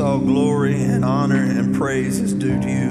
all 0.00 0.18
glory 0.18 0.82
and 0.82 1.04
honor 1.04 1.44
and 1.44 1.74
praise 1.74 2.18
is 2.18 2.32
due 2.32 2.58
to 2.60 2.68
you. 2.68 2.90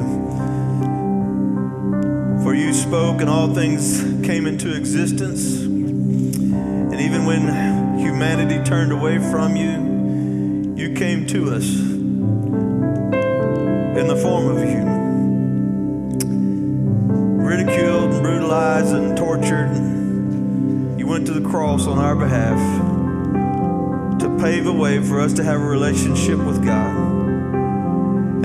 For 2.43 2.53
you 2.53 2.71
spoke 2.73 3.19
and 3.19 3.29
all 3.29 3.53
things 3.53 4.01
came 4.25 4.45
into 4.45 4.75
existence. 4.75 5.61
And 5.61 7.01
even 7.01 7.25
when 7.25 7.97
humanity 7.97 8.63
turned 8.63 8.91
away 8.91 9.17
from 9.17 9.55
you, 9.55 10.75
you 10.75 10.93
came 10.93 11.25
to 11.27 11.51
us 11.51 11.67
in 13.99 14.07
the 14.07 14.15
form 14.15 14.47
of 14.47 14.57
a 14.57 14.65
human. 14.65 14.99
Ridiculed 17.37 18.11
and 18.13 18.21
brutalized 18.21 18.93
and 18.93 19.17
tortured, 19.17 19.73
you 20.99 21.07
went 21.07 21.25
to 21.25 21.33
the 21.33 21.49
cross 21.49 21.87
on 21.87 21.97
our 21.97 22.15
behalf 22.15 22.59
to 24.19 24.29
pave 24.39 24.67
a 24.67 24.73
way 24.73 25.01
for 25.01 25.19
us 25.19 25.33
to 25.33 25.43
have 25.43 25.59
a 25.59 25.65
relationship 25.65 26.37
with 26.37 26.63
God. 26.63 26.98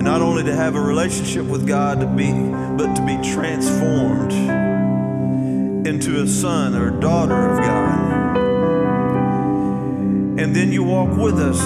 And 0.05 0.13
not 0.13 0.21
only 0.21 0.43
to 0.45 0.55
have 0.55 0.75
a 0.75 0.81
relationship 0.81 1.47
with 1.47 1.67
God 1.67 2.01
to 2.01 2.07
be 2.07 2.31
but 2.77 2.95
to 2.95 3.07
be 3.07 3.17
transformed 3.33 4.33
into 5.87 6.23
a 6.23 6.27
son 6.29 6.75
or 6.75 6.91
daughter 6.91 7.51
of 7.51 7.59
God. 7.59 8.37
And 10.39 10.55
then 10.55 10.73
you 10.73 10.85
walk 10.85 11.17
with 11.17 11.39
us 11.39 11.59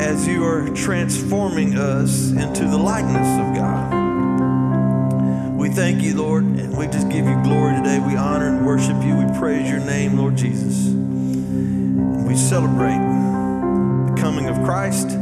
as 0.00 0.26
you 0.26 0.44
are 0.44 0.68
transforming 0.70 1.78
us 1.78 2.32
into 2.32 2.64
the 2.64 2.76
likeness 2.76 3.38
of 3.38 3.54
God. 3.54 3.92
We 5.56 5.68
thank 5.68 6.02
you, 6.02 6.16
Lord, 6.16 6.42
and 6.42 6.76
we 6.76 6.88
just 6.88 7.08
give 7.08 7.24
you 7.24 7.40
glory 7.44 7.76
today. 7.76 8.00
We 8.00 8.16
honor 8.16 8.48
and 8.48 8.66
worship 8.66 9.00
you. 9.04 9.14
We 9.14 9.38
praise 9.38 9.70
your 9.70 9.78
name, 9.78 10.16
Lord 10.16 10.34
Jesus. 10.34 10.88
And 10.88 12.26
we 12.26 12.34
celebrate 12.34 12.98
the 14.08 14.20
coming 14.20 14.48
of 14.48 14.56
Christ 14.64 15.16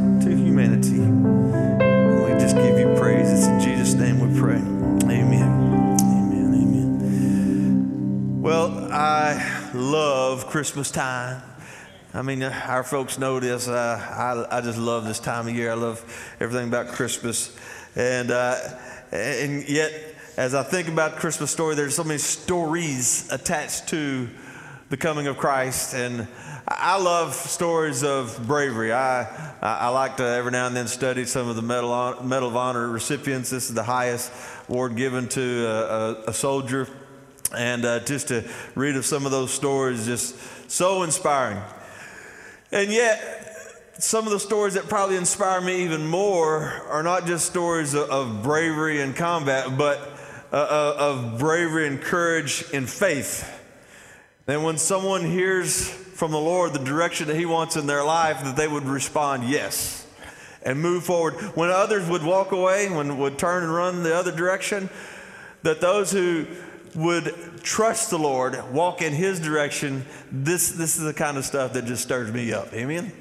Well, 8.45 8.93
I 8.93 9.71
love 9.73 10.45
Christmas 10.45 10.91
time. 10.91 11.41
I 12.13 12.21
mean, 12.21 12.43
our 12.43 12.83
folks 12.83 13.17
know 13.17 13.39
this. 13.39 13.67
Uh, 13.67 14.45
I, 14.51 14.59
I 14.59 14.61
just 14.61 14.77
love 14.77 15.03
this 15.03 15.17
time 15.17 15.47
of 15.47 15.55
year. 15.55 15.71
I 15.71 15.73
love 15.73 16.35
everything 16.39 16.67
about 16.67 16.89
Christmas. 16.89 17.57
And, 17.95 18.29
uh, 18.29 18.59
and 19.11 19.67
yet, 19.67 19.91
as 20.37 20.53
I 20.53 20.61
think 20.61 20.89
about 20.89 21.15
Christmas 21.15 21.49
story, 21.49 21.73
there's 21.73 21.95
so 21.95 22.03
many 22.03 22.19
stories 22.19 23.27
attached 23.31 23.87
to 23.87 24.29
the 24.89 24.97
coming 24.97 25.25
of 25.25 25.37
Christ. 25.37 25.95
And 25.95 26.27
I 26.67 27.01
love 27.01 27.33
stories 27.33 28.03
of 28.03 28.45
bravery. 28.45 28.93
I, 28.93 29.23
I 29.59 29.87
like 29.87 30.17
to 30.17 30.23
every 30.23 30.51
now 30.51 30.67
and 30.67 30.75
then 30.75 30.87
study 30.87 31.25
some 31.25 31.49
of 31.49 31.55
the 31.55 31.63
Medal, 31.63 32.21
Medal 32.21 32.49
of 32.49 32.55
Honor 32.55 32.89
recipients. 32.89 33.49
This 33.49 33.69
is 33.69 33.73
the 33.73 33.81
highest 33.81 34.31
award 34.69 34.95
given 34.95 35.27
to 35.29 35.65
a, 35.65 35.79
a, 35.79 36.23
a 36.27 36.33
soldier. 36.33 36.87
And 37.53 37.85
uh, 37.85 37.99
just 38.01 38.29
to 38.29 38.43
read 38.73 38.95
of 38.95 39.05
some 39.05 39.25
of 39.25 39.31
those 39.31 39.53
stories, 39.53 40.05
just 40.05 40.35
so 40.69 41.03
inspiring. 41.03 41.61
And 42.71 42.91
yet, 42.91 43.55
some 43.99 44.25
of 44.25 44.31
the 44.31 44.39
stories 44.39 44.73
that 44.73 44.89
probably 44.89 45.15
inspire 45.15 45.61
me 45.61 45.83
even 45.83 46.05
more 46.05 46.63
are 46.89 47.03
not 47.03 47.25
just 47.25 47.45
stories 47.45 47.93
of, 47.93 48.09
of 48.09 48.43
bravery 48.43 49.01
and 49.01 49.15
combat, 49.15 49.77
but 49.77 49.99
uh, 50.51 50.55
uh 50.55 50.95
of 50.97 51.39
bravery 51.39 51.87
and 51.87 52.01
courage 52.01 52.65
in 52.73 52.87
faith. 52.87 53.49
And 54.47 54.63
when 54.63 54.77
someone 54.77 55.23
hears 55.23 55.89
from 55.89 56.31
the 56.31 56.39
Lord 56.39 56.73
the 56.73 56.79
direction 56.79 57.27
that 57.27 57.37
He 57.37 57.45
wants 57.45 57.75
in 57.75 57.87
their 57.87 58.03
life, 58.03 58.43
that 58.43 58.55
they 58.55 58.67
would 58.67 58.83
respond 58.83 59.49
yes 59.49 60.05
and 60.65 60.81
move 60.81 61.03
forward. 61.03 61.35
When 61.55 61.69
others 61.69 62.09
would 62.09 62.23
walk 62.23 62.51
away, 62.51 62.89
when 62.89 63.17
would 63.19 63.37
turn 63.37 63.63
and 63.63 63.73
run 63.73 64.03
the 64.03 64.15
other 64.15 64.31
direction, 64.31 64.89
that 65.61 65.79
those 65.79 66.11
who 66.11 66.47
would 66.95 67.33
trust 67.61 68.09
the 68.09 68.17
Lord, 68.17 68.71
walk 68.71 69.01
in 69.01 69.13
His 69.13 69.39
direction, 69.39 70.05
this, 70.31 70.69
this 70.69 70.97
is 70.97 71.03
the 71.03 71.13
kind 71.13 71.37
of 71.37 71.45
stuff 71.45 71.73
that 71.73 71.85
just 71.85 72.03
stirs 72.03 72.31
me 72.31 72.53
up. 72.53 72.73
Amen? 72.73 73.11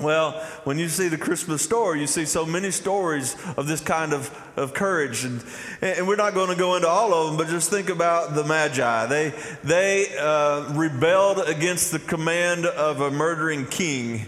Well, 0.00 0.32
when 0.64 0.78
you 0.78 0.90
see 0.90 1.08
the 1.08 1.16
Christmas 1.16 1.62
story, 1.62 2.00
you 2.00 2.06
see 2.06 2.26
so 2.26 2.44
many 2.44 2.70
stories 2.70 3.34
of 3.56 3.66
this 3.66 3.80
kind 3.80 4.12
of, 4.12 4.30
of 4.54 4.74
courage. 4.74 5.24
And, 5.24 5.42
and 5.80 6.06
we're 6.06 6.16
not 6.16 6.34
going 6.34 6.50
to 6.50 6.56
go 6.56 6.74
into 6.74 6.86
all 6.86 7.14
of 7.14 7.28
them, 7.28 7.36
but 7.38 7.48
just 7.48 7.70
think 7.70 7.88
about 7.88 8.34
the 8.34 8.44
Magi. 8.44 9.06
They, 9.06 9.32
they 9.64 10.18
uh, 10.18 10.70
rebelled 10.74 11.48
against 11.48 11.92
the 11.92 11.98
command 11.98 12.66
of 12.66 13.00
a 13.00 13.10
murdering 13.10 13.66
king 13.66 14.26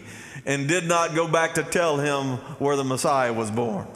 and 0.49 0.67
did 0.67 0.89
not 0.89 1.15
go 1.15 1.29
back 1.29 1.55
to 1.55 1.63
tell 1.63 1.99
him 1.99 2.39
where 2.59 2.75
the 2.75 2.83
Messiah 2.83 3.33
was 3.33 3.51
born. 3.51 3.87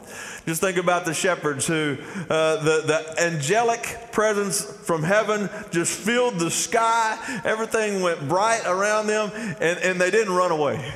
Just 0.45 0.61
think 0.61 0.77
about 0.77 1.05
the 1.05 1.13
shepherds 1.13 1.65
who, 1.65 1.97
uh, 2.29 2.63
the, 2.63 2.83
the 2.85 3.21
angelic 3.21 4.11
presence 4.11 4.61
from 4.61 5.01
heaven 5.01 5.49
just 5.71 5.99
filled 5.99 6.37
the 6.37 6.51
sky. 6.51 7.17
Everything 7.43 8.01
went 8.01 8.27
bright 8.29 8.61
around 8.65 9.07
them, 9.07 9.31
and, 9.33 9.79
and 9.79 9.99
they 9.99 10.11
didn't 10.11 10.33
run 10.33 10.51
away. 10.51 10.93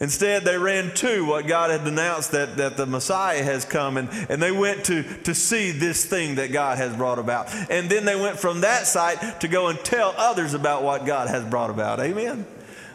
Instead, 0.00 0.44
they 0.44 0.56
ran 0.56 0.92
to 0.94 1.26
what 1.26 1.46
God 1.46 1.70
had 1.70 1.86
announced 1.86 2.32
that, 2.32 2.56
that 2.56 2.78
the 2.78 2.86
Messiah 2.86 3.44
has 3.44 3.66
come, 3.66 3.98
and, 3.98 4.08
and 4.30 4.42
they 4.42 4.50
went 4.50 4.86
to, 4.86 5.02
to 5.22 5.34
see 5.34 5.72
this 5.72 6.06
thing 6.06 6.36
that 6.36 6.50
God 6.50 6.78
has 6.78 6.96
brought 6.96 7.18
about. 7.18 7.54
And 7.70 7.90
then 7.90 8.06
they 8.06 8.16
went 8.16 8.40
from 8.40 8.62
that 8.62 8.86
site 8.86 9.42
to 9.42 9.46
go 9.46 9.68
and 9.68 9.78
tell 9.80 10.14
others 10.16 10.54
about 10.54 10.82
what 10.82 11.04
God 11.04 11.28
has 11.28 11.44
brought 11.44 11.68
about. 11.68 12.00
Amen? 12.00 12.46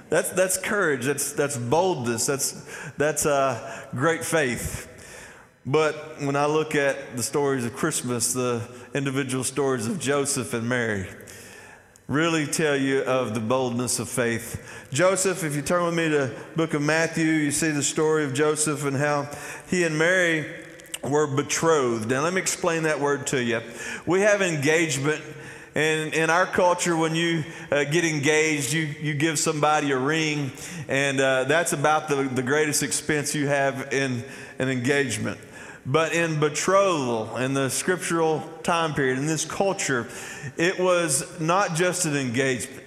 That's, 0.09 0.29
that's 0.31 0.57
courage, 0.57 1.05
that's, 1.05 1.33
that's 1.33 1.57
boldness, 1.57 2.25
that's, 2.25 2.91
that's 2.97 3.25
uh, 3.25 3.87
great 3.95 4.23
faith. 4.23 4.91
But 5.65 6.21
when 6.21 6.35
I 6.35 6.45
look 6.45 6.75
at 6.75 7.17
the 7.17 7.23
stories 7.23 7.65
of 7.65 7.75
Christmas, 7.75 8.33
the 8.33 8.61
individual 8.93 9.43
stories 9.43 9.87
of 9.87 9.99
Joseph 9.99 10.53
and 10.53 10.69
Mary, 10.69 11.07
really 12.07 12.45
tell 12.45 12.75
you 12.75 13.01
of 13.01 13.33
the 13.33 13.39
boldness 13.39 13.97
of 13.97 14.07
faith. 14.07 14.87
Joseph, 14.91 15.43
if 15.43 15.55
you 15.55 15.63
turn 15.63 15.85
with 15.85 15.95
me 15.95 16.09
to 16.09 16.31
book 16.55 16.75
of 16.75 16.83
Matthew, 16.83 17.25
you 17.25 17.51
see 17.51 17.71
the 17.71 17.81
story 17.81 18.23
of 18.23 18.33
Joseph 18.33 18.85
and 18.85 18.95
how 18.95 19.27
he 19.67 19.83
and 19.83 19.97
Mary 19.97 20.45
were 21.03 21.27
betrothed. 21.27 22.09
Now 22.09 22.21
let 22.21 22.33
me 22.33 22.41
explain 22.41 22.83
that 22.83 22.99
word 22.99 23.25
to 23.27 23.43
you. 23.43 23.61
We 24.05 24.21
have 24.21 24.43
engagement 24.43 25.23
and 25.75 26.13
in 26.13 26.29
our 26.29 26.45
culture, 26.45 26.95
when 26.95 27.15
you 27.15 27.43
uh, 27.69 27.83
get 27.83 28.05
engaged, 28.05 28.71
you, 28.71 28.83
you 28.83 29.13
give 29.13 29.37
somebody 29.37 29.91
a 29.91 29.97
ring, 29.97 30.53
and 30.87 31.19
uh, 31.19 31.43
that's 31.43 31.73
about 31.73 32.07
the, 32.07 32.23
the 32.23 32.41
greatest 32.41 32.81
expense 32.81 33.35
you 33.35 33.47
have 33.47 33.91
in 33.91 34.23
an 34.57 34.69
engagement. 34.69 35.37
But 35.85 36.13
in 36.13 36.39
betrothal, 36.39 37.35
in 37.35 37.53
the 37.53 37.69
scriptural 37.69 38.39
time 38.63 38.93
period, 38.93 39.19
in 39.19 39.25
this 39.25 39.43
culture, 39.43 40.07
it 40.55 40.79
was 40.79 41.41
not 41.41 41.75
just 41.75 42.05
an 42.05 42.15
engagement, 42.15 42.83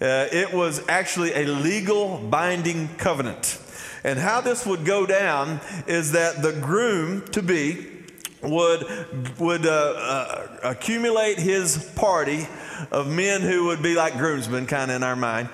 uh, 0.00 0.26
it 0.32 0.54
was 0.54 0.82
actually 0.88 1.34
a 1.34 1.44
legal 1.44 2.16
binding 2.16 2.88
covenant. 2.96 3.58
And 4.02 4.18
how 4.18 4.40
this 4.40 4.64
would 4.64 4.86
go 4.86 5.04
down 5.04 5.60
is 5.86 6.12
that 6.12 6.40
the 6.40 6.52
groom 6.52 7.20
to 7.32 7.42
be 7.42 7.99
would, 8.42 9.38
would 9.38 9.66
uh, 9.66 9.70
uh, 9.70 10.56
accumulate 10.62 11.38
his 11.38 11.92
party 11.94 12.46
of 12.90 13.08
men 13.08 13.42
who 13.42 13.66
would 13.66 13.82
be 13.82 13.94
like 13.94 14.16
groomsmen, 14.16 14.66
kind 14.66 14.90
of 14.90 14.96
in 14.96 15.02
our 15.02 15.16
mind, 15.16 15.48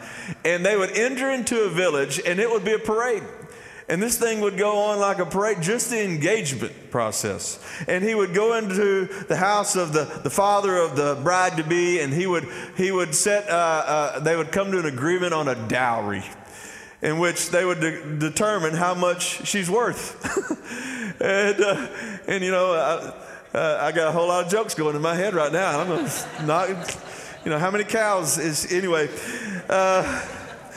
and 0.44 0.64
they 0.64 0.76
would 0.76 0.96
enter 0.96 1.30
into 1.30 1.64
a 1.64 1.68
village 1.68 2.20
and 2.24 2.38
it 2.38 2.50
would 2.50 2.64
be 2.64 2.72
a 2.72 2.78
parade. 2.78 3.22
And 3.88 4.02
this 4.02 4.18
thing 4.18 4.40
would 4.40 4.58
go 4.58 4.78
on 4.78 4.98
like 4.98 5.20
a 5.20 5.26
parade, 5.26 5.62
just 5.62 5.90
the 5.90 6.04
engagement 6.04 6.90
process. 6.90 7.64
And 7.86 8.02
he 8.02 8.16
would 8.16 8.34
go 8.34 8.54
into 8.54 9.06
the 9.28 9.36
house 9.36 9.76
of 9.76 9.92
the, 9.92 10.04
the 10.24 10.30
father 10.30 10.76
of 10.76 10.96
the 10.96 11.20
bride 11.22 11.56
to 11.58 11.62
be, 11.62 12.00
and 12.00 12.12
he 12.12 12.26
would, 12.26 12.48
he 12.76 12.90
would 12.90 13.14
set, 13.14 13.48
uh, 13.48 13.52
uh, 13.52 14.20
they 14.20 14.36
would 14.36 14.50
come 14.50 14.72
to 14.72 14.80
an 14.80 14.86
agreement 14.86 15.34
on 15.34 15.46
a 15.46 15.54
dowry 15.68 16.24
in 17.02 17.18
which 17.18 17.50
they 17.50 17.64
would 17.64 17.80
de- 17.80 18.18
determine 18.18 18.74
how 18.74 18.94
much 18.94 19.46
she's 19.46 19.70
worth. 19.70 20.16
and, 21.20 21.60
uh, 21.60 21.88
and, 22.26 22.42
you 22.42 22.50
know, 22.50 22.72
I, 22.72 23.56
uh, 23.56 23.78
I 23.82 23.92
got 23.92 24.08
a 24.08 24.12
whole 24.12 24.28
lot 24.28 24.44
of 24.44 24.50
jokes 24.50 24.74
going 24.74 24.96
in 24.96 25.02
my 25.02 25.14
head 25.14 25.34
right 25.34 25.52
now. 25.52 25.80
I'm 25.80 26.46
not, 26.46 26.68
you 27.44 27.50
know, 27.50 27.58
how 27.58 27.70
many 27.70 27.84
cows 27.84 28.38
is, 28.38 28.72
anyway. 28.72 29.08
Uh, 29.68 30.26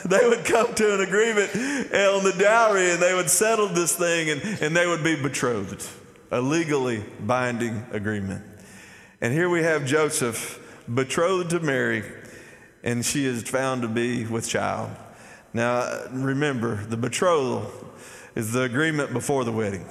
they 0.05 0.27
would 0.27 0.45
come 0.45 0.73
to 0.75 0.93
an 0.93 1.01
agreement 1.01 1.53
on 1.55 2.23
the 2.23 2.35
dowry 2.39 2.91
and 2.91 3.01
they 3.01 3.13
would 3.13 3.29
settle 3.29 3.67
this 3.67 3.95
thing 3.95 4.29
and, 4.29 4.41
and 4.61 4.75
they 4.75 4.87
would 4.87 5.03
be 5.03 5.21
betrothed, 5.21 5.85
a 6.31 6.39
legally 6.39 7.03
binding 7.19 7.85
agreement. 7.91 8.43
And 9.21 9.33
here 9.33 9.49
we 9.49 9.63
have 9.63 9.85
Joseph 9.85 10.65
betrothed 10.93 11.49
to 11.49 11.59
Mary, 11.59 12.03
and 12.83 13.05
she 13.05 13.25
is 13.25 13.43
found 13.43 13.81
to 13.81 13.89
be 13.89 14.25
with 14.25 14.47
child. 14.47 14.91
Now, 15.53 16.05
remember, 16.11 16.75
the 16.85 16.97
betrothal 16.97 17.71
is 18.35 18.53
the 18.53 18.61
agreement 18.61 19.13
before 19.13 19.43
the 19.43 19.51
wedding. 19.51 19.85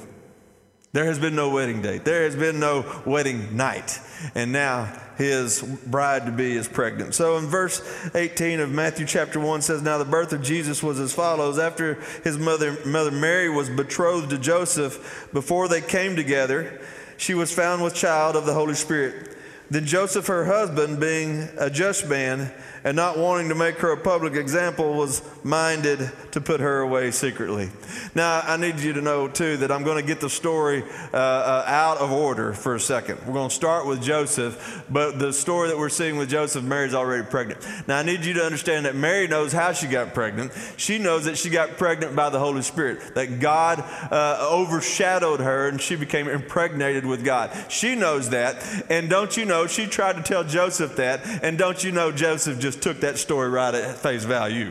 There 0.92 1.04
has 1.04 1.18
been 1.18 1.34
no 1.34 1.50
wedding 1.50 1.82
date. 1.82 2.04
There 2.04 2.24
has 2.24 2.34
been 2.34 2.60
no 2.60 3.02
wedding 3.04 3.56
night. 3.56 4.00
And 4.34 4.52
now 4.52 4.86
his 5.18 5.60
bride 5.86 6.24
to 6.26 6.32
be 6.32 6.56
is 6.56 6.66
pregnant. 6.66 7.14
So 7.14 7.36
in 7.36 7.46
verse 7.46 7.82
18 8.14 8.60
of 8.60 8.70
Matthew 8.70 9.04
chapter 9.04 9.38
1 9.38 9.62
says, 9.62 9.82
Now 9.82 9.98
the 9.98 10.06
birth 10.06 10.32
of 10.32 10.42
Jesus 10.42 10.82
was 10.82 10.98
as 10.98 11.12
follows. 11.12 11.58
After 11.58 11.94
his 12.24 12.38
mother, 12.38 12.78
mother 12.86 13.10
Mary 13.10 13.50
was 13.50 13.68
betrothed 13.68 14.30
to 14.30 14.38
Joseph, 14.38 15.28
before 15.32 15.68
they 15.68 15.82
came 15.82 16.16
together, 16.16 16.80
she 17.18 17.34
was 17.34 17.52
found 17.52 17.82
with 17.82 17.94
child 17.94 18.34
of 18.34 18.46
the 18.46 18.54
Holy 18.54 18.74
Spirit. 18.74 19.36
Then 19.70 19.84
Joseph, 19.84 20.28
her 20.28 20.46
husband, 20.46 20.98
being 20.98 21.48
a 21.58 21.68
just 21.68 22.08
man, 22.08 22.50
and 22.88 22.96
not 22.96 23.18
wanting 23.18 23.50
to 23.50 23.54
make 23.54 23.76
her 23.80 23.92
a 23.92 23.98
public 23.98 24.32
example, 24.32 24.94
was 24.94 25.20
minded 25.44 26.10
to 26.30 26.40
put 26.40 26.58
her 26.58 26.80
away 26.80 27.10
secretly. 27.10 27.68
Now, 28.14 28.40
I 28.40 28.56
need 28.56 28.80
you 28.80 28.94
to 28.94 29.02
know, 29.02 29.28
too, 29.28 29.58
that 29.58 29.70
I'm 29.70 29.84
going 29.84 30.00
to 30.00 30.06
get 30.06 30.20
the 30.22 30.30
story 30.30 30.82
uh, 31.12 31.16
uh, 31.16 31.64
out 31.66 31.98
of 31.98 32.10
order 32.10 32.54
for 32.54 32.74
a 32.74 32.80
second. 32.80 33.18
We're 33.26 33.34
going 33.34 33.50
to 33.50 33.54
start 33.54 33.86
with 33.86 34.02
Joseph, 34.02 34.86
but 34.88 35.18
the 35.18 35.34
story 35.34 35.68
that 35.68 35.76
we're 35.76 35.90
seeing 35.90 36.16
with 36.16 36.30
Joseph, 36.30 36.64
Mary's 36.64 36.94
already 36.94 37.24
pregnant. 37.24 37.60
Now, 37.86 37.98
I 37.98 38.02
need 38.02 38.24
you 38.24 38.32
to 38.32 38.42
understand 38.42 38.86
that 38.86 38.94
Mary 38.94 39.28
knows 39.28 39.52
how 39.52 39.74
she 39.74 39.86
got 39.86 40.14
pregnant. 40.14 40.52
She 40.78 40.98
knows 40.98 41.26
that 41.26 41.36
she 41.36 41.50
got 41.50 41.76
pregnant 41.76 42.16
by 42.16 42.30
the 42.30 42.38
Holy 42.38 42.62
Spirit, 42.62 43.14
that 43.16 43.38
God 43.38 43.84
uh, 44.10 44.48
overshadowed 44.50 45.40
her 45.40 45.68
and 45.68 45.78
she 45.78 45.94
became 45.94 46.26
impregnated 46.26 47.04
with 47.04 47.22
God. 47.22 47.50
She 47.68 47.94
knows 47.94 48.30
that. 48.30 48.64
And 48.88 49.10
don't 49.10 49.36
you 49.36 49.44
know, 49.44 49.66
she 49.66 49.86
tried 49.86 50.16
to 50.16 50.22
tell 50.22 50.42
Joseph 50.42 50.96
that. 50.96 51.44
And 51.44 51.58
don't 51.58 51.84
you 51.84 51.92
know, 51.92 52.12
Joseph 52.12 52.58
just 52.58 52.77
just 52.78 52.82
took 52.82 53.00
that 53.00 53.18
story 53.18 53.48
right 53.48 53.74
at 53.74 53.96
face 53.96 54.24
value. 54.24 54.70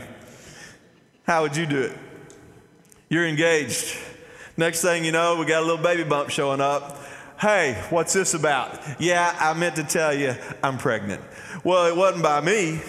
How 1.26 1.42
would 1.42 1.58
you 1.58 1.66
do 1.66 1.82
it? 1.82 1.98
You're 3.10 3.28
engaged. 3.28 3.98
Next 4.56 4.82
thing 4.82 5.04
you 5.04 5.12
know, 5.12 5.36
we 5.38 5.46
got 5.46 5.62
a 5.62 5.66
little 5.66 5.84
baby 5.84 6.04
bump 6.04 6.30
showing 6.30 6.62
up. 6.62 6.98
Hey, 7.40 7.84
what's 7.90 8.14
this 8.14 8.34
about? 8.34 8.80
Yeah, 9.00 9.36
I 9.38 9.54
meant 9.54 9.76
to 9.76 9.84
tell 9.84 10.14
you 10.14 10.36
I'm 10.64 10.78
pregnant. 10.78 11.22
Well, 11.66 11.86
it 11.88 11.96
wasn't 11.96 12.24
by 12.24 12.40
me. 12.42 12.80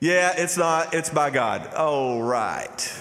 Yeah, 0.00 0.34
it's 0.36 0.56
not, 0.56 0.94
it's 0.94 1.10
by 1.10 1.30
God. 1.30 1.68
Oh, 1.74 2.20
right. 2.20 3.00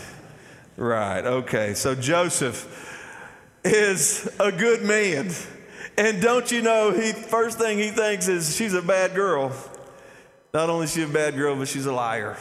Right, 0.77 1.23
okay. 1.23 1.75
So 1.75 1.93
Joseph 1.93 2.65
is 3.63 4.27
a 4.39 4.51
good 4.51 4.81
man. 4.81 5.29
And 5.95 6.21
don't 6.21 6.51
you 6.51 6.63
know, 6.63 6.91
he 6.91 7.11
first 7.11 7.59
thing 7.59 7.77
he 7.77 7.89
thinks 7.89 8.27
is 8.27 8.55
she's 8.55 8.73
a 8.73 8.81
bad 8.81 9.13
girl. 9.13 9.53
Not 10.53 10.69
only 10.69 10.85
is 10.85 10.93
she 10.93 11.03
a 11.03 11.07
bad 11.07 11.35
girl, 11.35 11.55
but 11.55 11.67
she's 11.67 11.85
a 11.85 11.93
liar. 11.93 12.37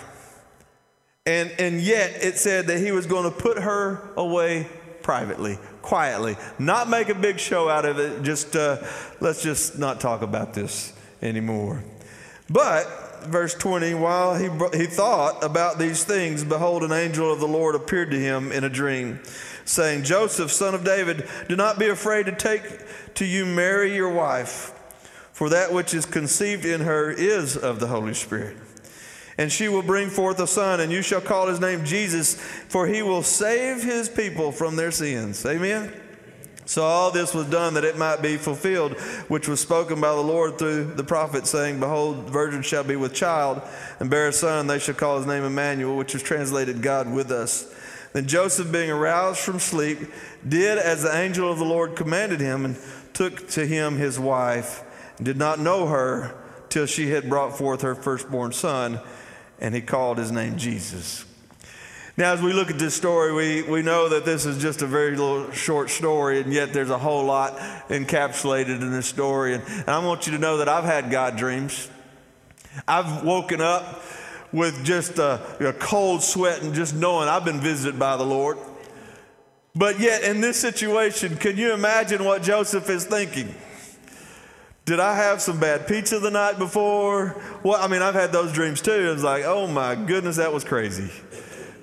And, 1.26 1.52
and 1.58 1.80
yet 1.80 2.22
it 2.22 2.38
said 2.38 2.68
that 2.68 2.78
he 2.78 2.92
was 2.92 3.06
going 3.06 3.24
to 3.24 3.36
put 3.36 3.58
her 3.58 4.12
away 4.16 4.68
privately, 5.02 5.58
quietly, 5.82 6.36
not 6.58 6.88
make 6.88 7.08
a 7.08 7.14
big 7.14 7.38
show 7.40 7.68
out 7.68 7.84
of 7.84 7.98
it. 7.98 8.22
Just 8.22 8.54
uh, 8.54 8.78
let's 9.20 9.42
just 9.42 9.78
not 9.78 10.00
talk 10.00 10.22
about 10.22 10.54
this 10.54 10.92
anymore. 11.20 11.82
But 12.48 13.24
verse 13.24 13.54
20, 13.54 13.94
while 13.94 14.36
he, 14.36 14.48
he 14.76 14.86
thought 14.86 15.42
about 15.42 15.78
these 15.78 16.04
things, 16.04 16.44
behold, 16.44 16.84
an 16.84 16.92
angel 16.92 17.32
of 17.32 17.40
the 17.40 17.48
Lord 17.48 17.74
appeared 17.74 18.12
to 18.12 18.18
him 18.18 18.52
in 18.52 18.62
a 18.62 18.68
dream, 18.68 19.20
saying, 19.64 20.04
Joseph, 20.04 20.52
son 20.52 20.76
of 20.76 20.84
David, 20.84 21.28
do 21.48 21.56
not 21.56 21.76
be 21.76 21.88
afraid 21.88 22.26
to 22.26 22.32
take 22.32 22.62
to 23.14 23.24
you 23.24 23.44
Mary, 23.44 23.94
your 23.96 24.10
wife 24.10 24.75
for 25.36 25.50
that 25.50 25.70
which 25.70 25.92
is 25.92 26.06
conceived 26.06 26.64
in 26.64 26.80
her 26.80 27.10
is 27.10 27.58
of 27.58 27.78
the 27.78 27.88
Holy 27.88 28.14
Spirit. 28.14 28.56
And 29.36 29.52
she 29.52 29.68
will 29.68 29.82
bring 29.82 30.08
forth 30.08 30.40
a 30.40 30.46
son, 30.46 30.80
and 30.80 30.90
you 30.90 31.02
shall 31.02 31.20
call 31.20 31.48
his 31.48 31.60
name 31.60 31.84
Jesus, 31.84 32.40
for 32.40 32.86
he 32.86 33.02
will 33.02 33.22
save 33.22 33.82
his 33.82 34.08
people 34.08 34.50
from 34.50 34.76
their 34.76 34.90
sins. 34.90 35.44
Amen? 35.44 35.92
So 36.64 36.84
all 36.84 37.10
this 37.10 37.34
was 37.34 37.50
done 37.50 37.74
that 37.74 37.84
it 37.84 37.98
might 37.98 38.22
be 38.22 38.38
fulfilled, 38.38 38.98
which 39.28 39.46
was 39.46 39.60
spoken 39.60 40.00
by 40.00 40.14
the 40.14 40.22
Lord 40.22 40.58
through 40.58 40.94
the 40.94 41.04
prophet, 41.04 41.46
saying, 41.46 41.80
Behold, 41.80 42.28
the 42.28 42.32
virgin 42.32 42.62
shall 42.62 42.84
be 42.84 42.96
with 42.96 43.12
child, 43.12 43.60
and 44.00 44.08
bear 44.08 44.28
a 44.28 44.32
son, 44.32 44.68
they 44.68 44.78
shall 44.78 44.94
call 44.94 45.18
his 45.18 45.26
name 45.26 45.44
Emmanuel, 45.44 45.98
which 45.98 46.14
is 46.14 46.22
translated 46.22 46.80
God 46.80 47.12
with 47.12 47.30
us. 47.30 47.70
Then 48.14 48.26
Joseph, 48.26 48.72
being 48.72 48.90
aroused 48.90 49.40
from 49.40 49.58
sleep, 49.58 49.98
did 50.48 50.78
as 50.78 51.02
the 51.02 51.14
angel 51.14 51.52
of 51.52 51.58
the 51.58 51.66
Lord 51.66 51.94
commanded 51.94 52.40
him, 52.40 52.64
and 52.64 52.78
took 53.12 53.50
to 53.50 53.66
him 53.66 53.96
his 53.96 54.18
wife 54.18 54.82
did 55.22 55.36
not 55.36 55.58
know 55.58 55.86
her 55.86 56.34
till 56.68 56.86
she 56.86 57.10
had 57.10 57.28
brought 57.28 57.56
forth 57.56 57.82
her 57.82 57.94
firstborn 57.94 58.52
son, 58.52 59.00
and 59.60 59.74
he 59.74 59.80
called 59.80 60.18
his 60.18 60.30
name 60.30 60.58
Jesus. 60.58 61.24
Now, 62.18 62.32
as 62.32 62.40
we 62.40 62.54
look 62.54 62.70
at 62.70 62.78
this 62.78 62.94
story, 62.94 63.32
we, 63.34 63.62
we 63.62 63.82
know 63.82 64.08
that 64.08 64.24
this 64.24 64.46
is 64.46 64.60
just 64.60 64.80
a 64.80 64.86
very 64.86 65.10
little 65.10 65.50
short 65.50 65.90
story, 65.90 66.40
and 66.40 66.50
yet 66.50 66.72
there's 66.72 66.88
a 66.88 66.96
whole 66.96 67.24
lot 67.24 67.58
encapsulated 67.88 68.80
in 68.80 68.90
this 68.90 69.06
story. 69.06 69.54
And, 69.54 69.62
and 69.64 69.88
I 69.88 69.98
want 69.98 70.26
you 70.26 70.32
to 70.32 70.38
know 70.38 70.56
that 70.58 70.68
I've 70.68 70.84
had 70.84 71.10
God 71.10 71.36
dreams. 71.36 71.90
I've 72.88 73.22
woken 73.22 73.60
up 73.60 74.02
with 74.50 74.82
just 74.82 75.18
a, 75.18 75.40
a 75.60 75.74
cold 75.74 76.22
sweat 76.22 76.62
and 76.62 76.74
just 76.74 76.94
knowing 76.94 77.28
I've 77.28 77.44
been 77.44 77.60
visited 77.60 77.98
by 77.98 78.16
the 78.16 78.24
Lord. 78.24 78.56
But 79.74 80.00
yet, 80.00 80.24
in 80.24 80.40
this 80.40 80.58
situation, 80.58 81.36
can 81.36 81.58
you 81.58 81.74
imagine 81.74 82.24
what 82.24 82.42
Joseph 82.42 82.88
is 82.88 83.04
thinking? 83.04 83.54
Did 84.86 85.00
I 85.00 85.16
have 85.16 85.42
some 85.42 85.58
bad 85.58 85.88
pizza 85.88 86.20
the 86.20 86.30
night 86.30 86.58
before? 86.58 87.42
Well, 87.64 87.74
I 87.74 87.88
mean, 87.88 88.02
I've 88.02 88.14
had 88.14 88.30
those 88.30 88.52
dreams 88.52 88.80
too. 88.80 88.92
It 88.92 89.12
was 89.12 89.24
like, 89.24 89.42
oh 89.44 89.66
my 89.66 89.96
goodness, 89.96 90.36
that 90.36 90.52
was 90.52 90.62
crazy. 90.62 91.10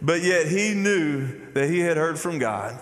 But 0.01 0.21
yet 0.21 0.47
he 0.47 0.73
knew 0.73 1.51
that 1.51 1.69
he 1.69 1.81
had 1.81 1.97
heard 1.97 2.17
from 2.17 2.39
God. 2.39 2.79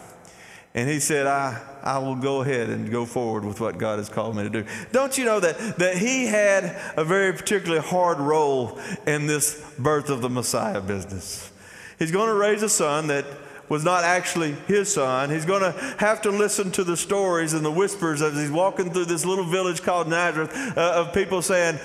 And 0.75 0.87
he 0.87 0.99
said, 0.99 1.25
I, 1.25 1.59
I 1.81 1.97
will 1.97 2.15
go 2.15 2.41
ahead 2.41 2.69
and 2.69 2.91
go 2.91 3.03
forward 3.03 3.43
with 3.43 3.59
what 3.59 3.79
God 3.79 3.97
has 3.97 4.09
called 4.09 4.35
me 4.35 4.43
to 4.43 4.49
do. 4.49 4.65
Don't 4.91 5.17
you 5.17 5.25
know 5.25 5.39
that, 5.39 5.79
that 5.79 5.97
he 5.97 6.27
had 6.27 6.79
a 6.95 7.03
very 7.03 7.33
particularly 7.33 7.81
hard 7.85 8.19
role 8.19 8.79
in 9.07 9.25
this 9.25 9.59
birth 9.79 10.11
of 10.11 10.21
the 10.21 10.29
Messiah 10.29 10.81
business? 10.81 11.51
He's 11.97 12.11
going 12.11 12.27
to 12.27 12.35
raise 12.35 12.61
a 12.61 12.69
son 12.69 13.07
that 13.07 13.25
was 13.71 13.85
not 13.85 14.03
actually 14.03 14.51
his 14.67 14.93
son. 14.93 15.29
He's 15.29 15.45
going 15.45 15.61
to 15.61 15.71
have 15.97 16.21
to 16.23 16.29
listen 16.29 16.71
to 16.71 16.83
the 16.83 16.97
stories 16.97 17.53
and 17.53 17.63
the 17.63 17.71
whispers 17.71 18.21
as 18.21 18.33
he's 18.33 18.51
walking 18.51 18.91
through 18.91 19.05
this 19.05 19.25
little 19.25 19.45
village 19.45 19.81
called 19.81 20.09
Nazareth 20.09 20.51
uh, 20.75 20.95
of 20.97 21.13
people 21.13 21.41
saying, 21.41 21.79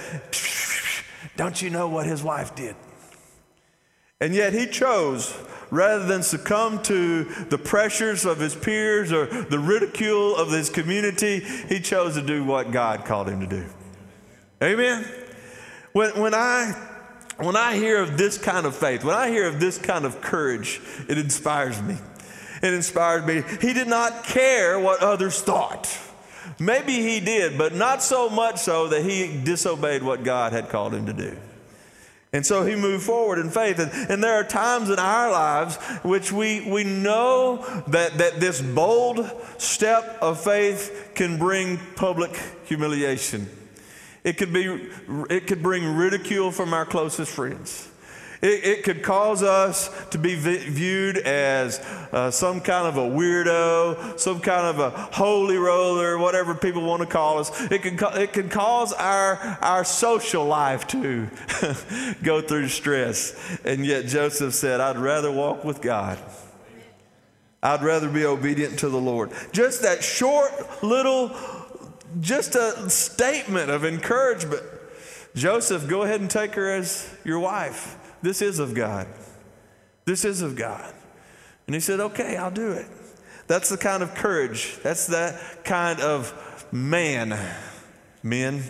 Don't 1.37 1.63
you 1.63 1.71
know 1.71 1.87
what 1.87 2.05
his 2.05 2.25
wife 2.25 2.57
did? 2.57 2.75
And 4.21 4.35
yet 4.35 4.53
he 4.53 4.67
chose, 4.67 5.33
rather 5.71 6.05
than 6.05 6.25
succumb 6.25 6.83
to 6.83 7.23
the 7.51 7.59
pressures 7.59 8.25
of 8.25 8.41
his 8.41 8.57
peers 8.57 9.13
or 9.13 9.27
the 9.27 9.61
ridicule 9.61 10.35
of 10.35 10.51
his 10.51 10.69
community, 10.69 11.39
he 11.69 11.79
chose 11.79 12.15
to 12.15 12.23
do 12.23 12.43
what 12.43 12.73
God 12.73 13.05
called 13.05 13.29
him 13.29 13.39
to 13.39 13.47
do. 13.47 13.65
Amen? 14.61 15.07
When, 15.93 16.19
when 16.19 16.35
I 16.35 16.96
when 17.39 17.57
I 17.57 17.77
hear 17.77 18.01
of 18.01 18.17
this 18.17 18.39
kind 18.39 18.67
of 18.67 18.75
faith, 18.75 19.05
when 19.05 19.15
I 19.15 19.29
hear 19.29 19.47
of 19.47 19.61
this 19.61 19.79
kind 19.79 20.05
of 20.05 20.21
courage, 20.21 20.81
it 21.09 21.19
inspires 21.19 21.81
me. 21.83 21.97
It 22.63 22.73
inspired 22.73 23.27
me. 23.27 23.43
He 23.61 23.73
did 23.75 23.89
not 23.89 24.25
care 24.25 24.81
what 24.81 25.03
others 25.03 25.41
thought. 25.43 25.99
Maybe 26.59 26.95
he 26.95 27.21
did, 27.21 27.59
but 27.59 27.75
not 27.75 28.03
so 28.03 28.31
much 28.31 28.59
so 28.59 28.89
that 28.89 29.03
he 29.03 29.41
disobeyed 29.43 30.03
what 30.03 30.25
God 30.25 30.53
had 30.53 30.71
called 30.71 30.95
him 30.95 31.07
to 31.07 31.13
do. 31.13 31.37
And 32.33 32.45
so 32.45 32.65
he 32.65 32.75
moved 32.75 33.05
forward 33.05 33.39
in 33.39 33.51
faith. 33.51 33.79
And, 33.79 33.91
and, 34.11 34.23
there 34.23 34.35
are 34.35 34.45
times 34.45 34.91
in 34.91 34.99
our 34.99 35.31
lives 35.31 35.77
which 36.03 36.33
we, 36.33 36.69
we 36.71 36.85
know 36.85 37.65
that, 37.89 38.19
that 38.19 38.41
this 38.41 38.61
bold 38.61 39.31
step 39.59 40.19
of 40.21 40.43
faith 40.43 41.13
can 41.15 41.39
bring 41.39 41.79
public 41.95 42.39
humiliation. 42.65 43.49
It 44.27 44.39
could, 44.39 44.53
be, 44.53 44.91
it 45.31 45.47
could 45.47 45.63
bring 45.63 45.95
ridicule 45.95 46.51
from 46.51 46.75
our 46.75 46.85
closest 46.85 47.31
friends. 47.31 47.89
It, 48.43 48.65
it 48.65 48.83
could 48.83 49.05
cause 49.05 49.45
us 49.45 49.89
to 50.09 50.19
be 50.19 50.35
viewed 50.35 51.17
as 51.19 51.79
uh, 52.11 52.33
some 52.33 52.61
kind 52.61 52.89
of 52.89 52.97
a 52.97 53.09
weirdo, 53.09 54.19
some 54.19 54.41
kind 54.41 54.67
of 54.67 54.81
a 54.81 54.91
holy 54.91 55.57
roller, 55.57 56.19
whatever 56.19 56.57
people 56.57 56.83
want 56.83 57.03
to 57.03 57.07
call 57.07 57.39
us. 57.39 57.71
It 57.71 57.83
can, 57.83 57.97
it 58.21 58.33
can 58.33 58.49
cause 58.49 58.93
our, 58.93 59.37
our 59.63 59.85
social 59.85 60.45
life 60.45 60.89
to 60.89 61.29
go 62.25 62.41
through 62.41 62.67
stress. 62.67 63.61
And 63.65 63.87
yet 63.87 64.07
Joseph 64.07 64.55
said, 64.55 64.81
I'd 64.81 64.99
rather 64.99 65.31
walk 65.31 65.63
with 65.63 65.81
God. 65.81 66.19
I'd 67.63 67.83
rather 67.83 68.09
be 68.09 68.25
obedient 68.25 68.81
to 68.81 68.89
the 68.89 69.01
Lord. 69.01 69.31
Just 69.53 69.83
that 69.83 70.03
short 70.03 70.83
little 70.83 71.29
just 72.21 72.55
a 72.55 72.89
statement 72.91 73.71
of 73.71 73.85
encouragement. 73.85 74.63
Joseph, 75.35 75.89
go 75.89 76.03
ahead 76.03 76.21
and 76.21 76.31
take 76.31 76.55
her 76.55 76.73
as 76.73 77.15
your 77.25 77.39
wife. 77.39 77.97
This 78.23 78.41
is 78.41 78.59
of 78.59 78.75
God. 78.75 79.07
This 80.05 80.25
is 80.25 80.43
of 80.43 80.57
God. 80.57 80.95
And 81.67 81.75
he 81.75 81.81
said, 81.81 82.01
Okay, 82.01 82.37
I'll 82.37 82.51
do 82.51 82.73
it. 82.73 82.87
That's 83.47 83.69
the 83.69 83.77
kind 83.77 84.03
of 84.03 84.15
courage, 84.15 84.79
that's 84.83 85.07
that 85.09 85.65
kind 85.65 86.01
of 86.01 86.33
man, 86.73 87.39
men, 88.23 88.63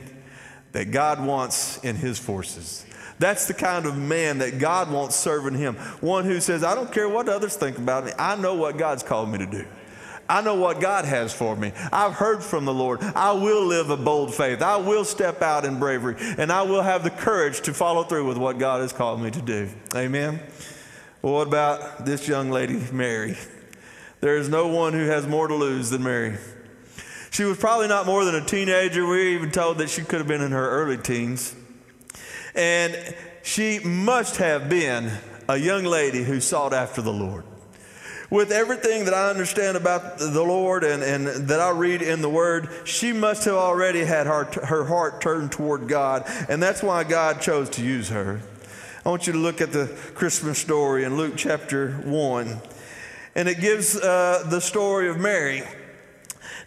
that 0.72 0.90
God 0.90 1.24
wants 1.24 1.82
in 1.82 1.96
his 1.96 2.18
forces. 2.18 2.84
That's 3.18 3.46
the 3.46 3.54
kind 3.54 3.86
of 3.86 3.96
man 3.96 4.38
that 4.38 4.58
God 4.58 4.90
wants 4.90 5.16
serving 5.16 5.54
him. 5.54 5.76
One 6.00 6.24
who 6.26 6.40
says, 6.40 6.62
I 6.62 6.74
don't 6.74 6.92
care 6.92 7.08
what 7.08 7.30
others 7.30 7.56
think 7.56 7.78
about 7.78 8.04
me, 8.04 8.12
I 8.18 8.36
know 8.36 8.54
what 8.54 8.76
God's 8.76 9.02
called 9.02 9.30
me 9.30 9.38
to 9.38 9.46
do. 9.46 9.64
I 10.28 10.40
know 10.40 10.54
what 10.54 10.80
God 10.80 11.04
has 11.04 11.32
for 11.32 11.54
me. 11.54 11.72
I've 11.92 12.14
heard 12.14 12.42
from 12.42 12.64
the 12.64 12.74
Lord. 12.74 13.02
I 13.02 13.32
will 13.32 13.64
live 13.64 13.90
a 13.90 13.96
bold 13.96 14.34
faith. 14.34 14.62
I 14.62 14.76
will 14.76 15.04
step 15.04 15.42
out 15.42 15.64
in 15.64 15.78
bravery, 15.78 16.16
and 16.18 16.50
I 16.50 16.62
will 16.62 16.82
have 16.82 17.04
the 17.04 17.10
courage 17.10 17.60
to 17.62 17.74
follow 17.74 18.02
through 18.02 18.26
with 18.26 18.38
what 18.38 18.58
God 18.58 18.80
has 18.80 18.92
called 18.92 19.20
me 19.20 19.30
to 19.30 19.42
do. 19.42 19.68
Amen. 19.94 20.40
Well, 21.22 21.34
what 21.34 21.48
about 21.48 22.04
this 22.04 22.28
young 22.28 22.50
lady, 22.50 22.82
Mary? 22.92 23.36
There 24.20 24.36
is 24.36 24.48
no 24.48 24.68
one 24.68 24.92
who 24.92 25.06
has 25.06 25.26
more 25.26 25.46
to 25.48 25.54
lose 25.54 25.90
than 25.90 26.02
Mary. 26.02 26.38
She 27.30 27.44
was 27.44 27.58
probably 27.58 27.88
not 27.88 28.06
more 28.06 28.24
than 28.24 28.34
a 28.34 28.44
teenager. 28.44 29.06
We're 29.06 29.36
even 29.36 29.50
told 29.50 29.78
that 29.78 29.90
she 29.90 30.02
could 30.02 30.18
have 30.18 30.28
been 30.28 30.40
in 30.40 30.52
her 30.52 30.70
early 30.70 30.96
teens. 30.96 31.54
And 32.54 33.14
she 33.42 33.78
must 33.80 34.36
have 34.36 34.68
been 34.68 35.12
a 35.48 35.56
young 35.56 35.84
lady 35.84 36.24
who 36.24 36.40
sought 36.40 36.72
after 36.72 37.02
the 37.02 37.12
Lord. 37.12 37.44
With 38.28 38.50
everything 38.50 39.04
that 39.04 39.14
I 39.14 39.30
understand 39.30 39.76
about 39.76 40.18
the 40.18 40.42
Lord 40.42 40.82
and, 40.82 41.02
and 41.02 41.48
that 41.48 41.60
I 41.60 41.70
read 41.70 42.02
in 42.02 42.22
the 42.22 42.28
Word, 42.28 42.68
she 42.84 43.12
must 43.12 43.44
have 43.44 43.54
already 43.54 44.04
had 44.04 44.26
her, 44.26 44.44
her 44.64 44.84
heart 44.84 45.20
turned 45.20 45.52
toward 45.52 45.86
God, 45.86 46.24
and 46.48 46.60
that's 46.60 46.82
why 46.82 47.04
God 47.04 47.40
chose 47.40 47.70
to 47.70 47.84
use 47.84 48.08
her. 48.08 48.40
I 49.04 49.08
want 49.08 49.28
you 49.28 49.32
to 49.32 49.38
look 49.38 49.60
at 49.60 49.72
the 49.72 49.86
Christmas 50.14 50.58
story 50.58 51.04
in 51.04 51.16
Luke 51.16 51.34
chapter 51.36 51.92
1, 52.04 52.60
and 53.36 53.48
it 53.48 53.60
gives 53.60 53.96
uh, 53.96 54.44
the 54.50 54.60
story 54.60 55.08
of 55.08 55.18
Mary. 55.18 55.62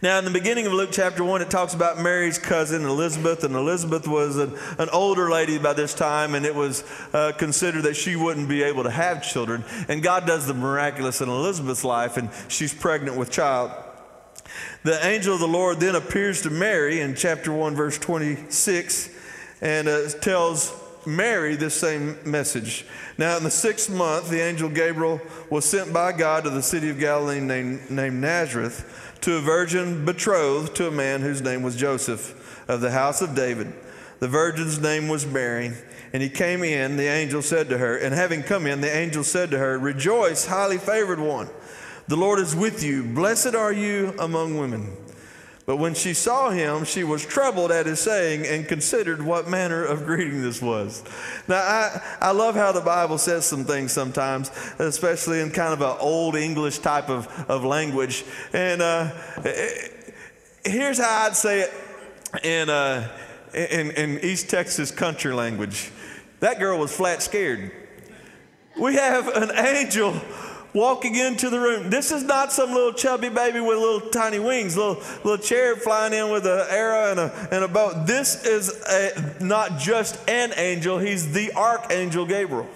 Now, 0.02 0.18
in 0.18 0.24
the 0.24 0.32
beginning 0.32 0.66
of 0.66 0.72
Luke 0.72 0.92
chapter 0.94 1.26
1, 1.26 1.42
it 1.42 1.50
talks 1.50 1.74
about 1.74 2.00
Mary's 2.00 2.38
cousin 2.38 2.86
Elizabeth, 2.86 3.44
and 3.44 3.54
Elizabeth 3.54 4.08
was 4.08 4.38
an, 4.38 4.58
an 4.78 4.88
older 4.94 5.30
lady 5.30 5.58
by 5.58 5.74
this 5.74 5.94
time, 5.94 6.36
and 6.36 6.46
it 6.46 6.56
was 6.56 6.86
uh, 7.12 7.34
considered 7.34 7.82
that 7.82 7.96
she 7.96 8.16
wouldn't 8.16 8.48
be 8.48 8.64
able 8.64 8.84
to 8.84 8.92
have 8.92 9.22
children. 9.22 9.66
And 9.90 10.02
God 10.02 10.26
does 10.26 10.48
the 10.48 10.54
miraculous 10.54 11.20
in 11.20 11.28
Elizabeth's 11.28 11.84
life, 11.84 12.16
and 12.16 12.30
she's 12.48 12.74
pregnant 12.74 13.18
with 13.18 13.30
child. 13.30 13.72
The 14.84 15.06
angel 15.06 15.34
of 15.34 15.42
the 15.42 15.50
Lord 15.50 15.82
then 15.82 15.96
appears 15.96 16.44
to 16.44 16.50
Mary 16.50 17.02
in 17.02 17.14
chapter 17.14 17.52
1, 17.52 17.76
verse 17.76 17.98
26, 17.98 19.10
and 19.60 19.90
uh, 19.90 20.08
tells 20.22 20.74
Mary 21.06 21.58
this 21.58 21.76
same 21.76 22.18
message. 22.24 22.86
Now, 23.18 23.36
in 23.36 23.44
the 23.44 23.52
sixth 23.52 23.90
month, 23.90 24.30
the 24.30 24.42
angel 24.42 24.70
Gabriel 24.70 25.20
was 25.50 25.66
sent 25.66 25.92
by 25.92 26.14
God 26.14 26.46
to 26.46 26.50
the 26.50 26.64
city 26.64 26.90
of 26.90 27.00
Galilee 27.00 27.42
named, 27.42 27.92
named 27.92 28.22
Nazareth 28.22 29.08
to 29.22 29.38
a 29.38 29.42
virgin 29.42 30.06
betrothed 30.06 30.76
to 30.76 30.88
a 30.88 30.92
man 30.92 31.22
whose 31.22 31.42
name 31.42 31.64
was 31.64 31.76
Joseph 31.76 32.66
of 32.68 32.82
the 32.82 32.92
house 32.92 33.22
of 33.22 33.36
David. 33.36 33.74
The 34.20 34.28
virgin's 34.28 34.80
name 34.80 35.08
was 35.08 35.26
Mary. 35.26 35.74
And 36.12 36.24
he 36.24 36.30
came 36.30 36.64
in, 36.64 36.98
the 36.98 37.08
angel 37.08 37.42
said 37.42 37.70
to 37.70 37.78
her, 37.78 37.96
and 37.96 38.16
having 38.16 38.42
come 38.42 38.66
in, 38.66 38.82
the 38.82 38.94
angel 38.94 39.24
said 39.24 39.52
to 39.52 39.60
her, 39.60 39.78
Rejoice, 39.78 40.48
highly 40.48 40.78
favored 40.78 41.20
one. 41.20 41.50
The 42.08 42.18
Lord 42.18 42.40
is 42.40 42.56
with 42.56 42.84
you. 42.84 43.04
Blessed 43.04 43.54
are 43.54 43.72
you 43.72 44.16
among 44.18 44.58
women. 44.58 44.92
But 45.70 45.76
when 45.76 45.94
she 45.94 46.16
saw 46.16 46.50
him, 46.50 46.84
she 46.84 47.04
was 47.04 47.24
troubled 47.24 47.72
at 47.72 47.86
his 47.86 48.00
saying 48.00 48.44
and 48.48 48.68
considered 48.68 49.22
what 49.22 49.48
manner 49.48 49.86
of 49.86 50.04
greeting 50.04 50.42
this 50.42 50.64
was. 50.64 51.04
Now, 51.48 51.58
I, 51.58 52.02
I 52.20 52.32
love 52.32 52.56
how 52.56 52.72
the 52.72 52.82
Bible 52.82 53.20
says 53.20 53.46
some 53.46 53.66
things 53.66 53.92
sometimes, 53.92 54.50
especially 54.80 55.42
in 55.42 55.52
kind 55.52 55.72
of 55.72 55.82
an 55.82 55.96
old 56.00 56.36
English 56.36 56.80
type 56.80 57.08
of, 57.08 57.28
of 57.48 57.64
language. 57.64 58.26
And 58.52 58.82
uh, 58.82 59.12
here's 60.66 60.98
how 60.98 61.28
I'd 61.28 61.36
say 61.36 61.60
it 61.60 61.74
in, 62.44 62.72
uh, 62.72 63.08
in, 63.54 63.92
in 63.92 64.20
East 64.26 64.50
Texas 64.50 64.90
country 64.90 65.36
language 65.36 65.92
that 66.40 66.58
girl 66.58 66.80
was 66.80 66.92
flat 66.92 67.22
scared. 67.22 67.72
We 68.76 68.96
have 68.96 69.28
an 69.28 69.52
angel 69.56 70.20
walking 70.74 71.16
into 71.16 71.50
the 71.50 71.60
room. 71.60 71.90
This 71.90 72.12
is 72.12 72.24
not 72.24 72.52
some 72.52 72.72
little 72.72 72.94
chubby 72.94 73.30
baby 73.30 73.60
with 73.60 73.78
little 73.78 74.10
tiny 74.10 74.40
wings, 74.40 74.78
little, 74.78 75.02
little 75.24 75.38
cherub 75.38 75.80
flying 75.80 76.14
in 76.14 76.32
with 76.32 76.46
an 76.46 76.66
arrow 76.70 77.12
and 77.12 77.20
a, 77.20 77.48
and 77.52 77.64
a 77.64 77.68
bow. 77.68 78.04
This 78.06 78.46
is 78.46 78.70
a, 78.88 79.44
not 79.44 79.80
just 79.80 80.20
an 80.30 80.54
angel, 80.58 81.00
he's 81.00 81.34
the 81.34 81.52
archangel 81.54 82.26
Gabriel. 82.26 82.68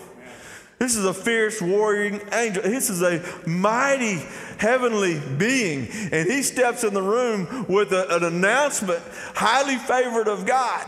This 0.80 0.98
is 0.98 1.06
a 1.06 1.14
fierce 1.14 1.62
warring 1.62 2.20
angel. 2.34 2.64
This 2.64 2.90
is 2.90 3.02
a 3.02 3.24
mighty 3.48 4.22
heavenly 4.58 5.18
being. 5.38 5.88
And 6.12 6.30
he 6.30 6.42
steps 6.42 6.84
in 6.84 6.94
the 6.94 7.02
room 7.02 7.66
with 7.70 7.94
a, 7.94 8.14
an 8.14 8.24
announcement, 8.24 9.02
highly 9.34 9.78
favored 9.78 10.28
of 10.28 10.46
God. 10.46 10.86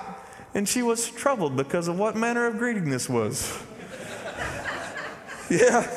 And 0.54 0.68
she 0.68 0.82
was 0.82 1.10
troubled 1.10 1.56
because 1.56 1.88
of 1.88 1.98
what 1.98 2.16
manner 2.16 2.46
of 2.46 2.58
greeting 2.58 2.90
this 2.90 3.08
was. 3.08 3.58
yeah. 5.50 5.90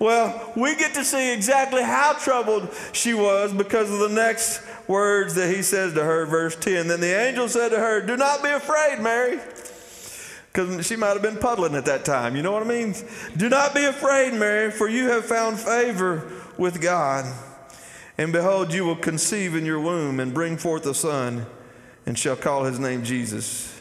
Well, 0.00 0.52
we 0.56 0.74
get 0.76 0.94
to 0.94 1.04
see 1.04 1.32
exactly 1.32 1.82
how 1.82 2.14
troubled 2.14 2.74
she 2.92 3.12
was 3.12 3.52
because 3.52 3.92
of 3.92 3.98
the 3.98 4.08
next 4.08 4.62
words 4.88 5.34
that 5.34 5.54
he 5.54 5.62
says 5.62 5.92
to 5.92 6.02
her, 6.02 6.24
verse 6.24 6.56
10. 6.56 6.88
Then 6.88 7.00
the 7.00 7.14
angel 7.14 7.50
said 7.50 7.68
to 7.68 7.78
her, 7.78 8.00
Do 8.00 8.16
not 8.16 8.42
be 8.42 8.48
afraid, 8.48 8.98
Mary. 9.00 9.38
Because 10.50 10.86
she 10.86 10.96
might 10.96 11.12
have 11.12 11.22
been 11.22 11.36
puddling 11.36 11.74
at 11.74 11.84
that 11.84 12.06
time. 12.06 12.34
You 12.34 12.42
know 12.42 12.50
what 12.50 12.62
I 12.62 12.66
mean? 12.66 12.94
Do 13.36 13.50
not 13.50 13.74
be 13.74 13.84
afraid, 13.84 14.32
Mary, 14.32 14.70
for 14.70 14.88
you 14.88 15.08
have 15.10 15.26
found 15.26 15.60
favor 15.60 16.32
with 16.56 16.80
God. 16.80 17.26
And 18.16 18.32
behold, 18.32 18.72
you 18.72 18.86
will 18.86 18.96
conceive 18.96 19.54
in 19.54 19.66
your 19.66 19.80
womb 19.80 20.18
and 20.18 20.32
bring 20.32 20.56
forth 20.56 20.86
a 20.86 20.94
son, 20.94 21.44
and 22.06 22.18
shall 22.18 22.36
call 22.36 22.64
his 22.64 22.80
name 22.80 23.04
Jesus. 23.04 23.80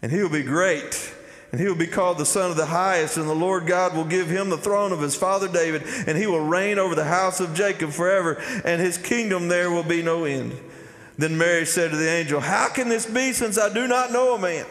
And 0.00 0.12
he 0.12 0.22
will 0.22 0.30
be 0.30 0.44
great 0.44 1.12
and 1.56 1.62
he 1.62 1.70
will 1.70 1.74
be 1.74 1.86
called 1.86 2.18
the 2.18 2.26
Son 2.26 2.50
of 2.50 2.58
the 2.58 2.66
Highest, 2.66 3.16
and 3.16 3.26
the 3.26 3.34
Lord 3.34 3.66
God 3.66 3.96
will 3.96 4.04
give 4.04 4.28
him 4.28 4.50
the 4.50 4.58
throne 4.58 4.92
of 4.92 5.00
his 5.00 5.16
father 5.16 5.48
David, 5.48 5.84
and 6.06 6.18
he 6.18 6.26
will 6.26 6.44
reign 6.44 6.78
over 6.78 6.94
the 6.94 7.04
house 7.04 7.40
of 7.40 7.54
Jacob 7.54 7.92
forever, 7.92 8.34
and 8.62 8.78
his 8.78 8.98
kingdom 8.98 9.48
there 9.48 9.70
will 9.70 9.82
be 9.82 10.02
no 10.02 10.24
end. 10.24 10.52
Then 11.16 11.38
Mary 11.38 11.64
said 11.64 11.92
to 11.92 11.96
the 11.96 12.10
angel, 12.10 12.40
How 12.40 12.68
can 12.68 12.90
this 12.90 13.06
be 13.06 13.32
since 13.32 13.56
I 13.56 13.72
do 13.72 13.88
not 13.88 14.12
know 14.12 14.34
a 14.34 14.38
man? 14.38 14.66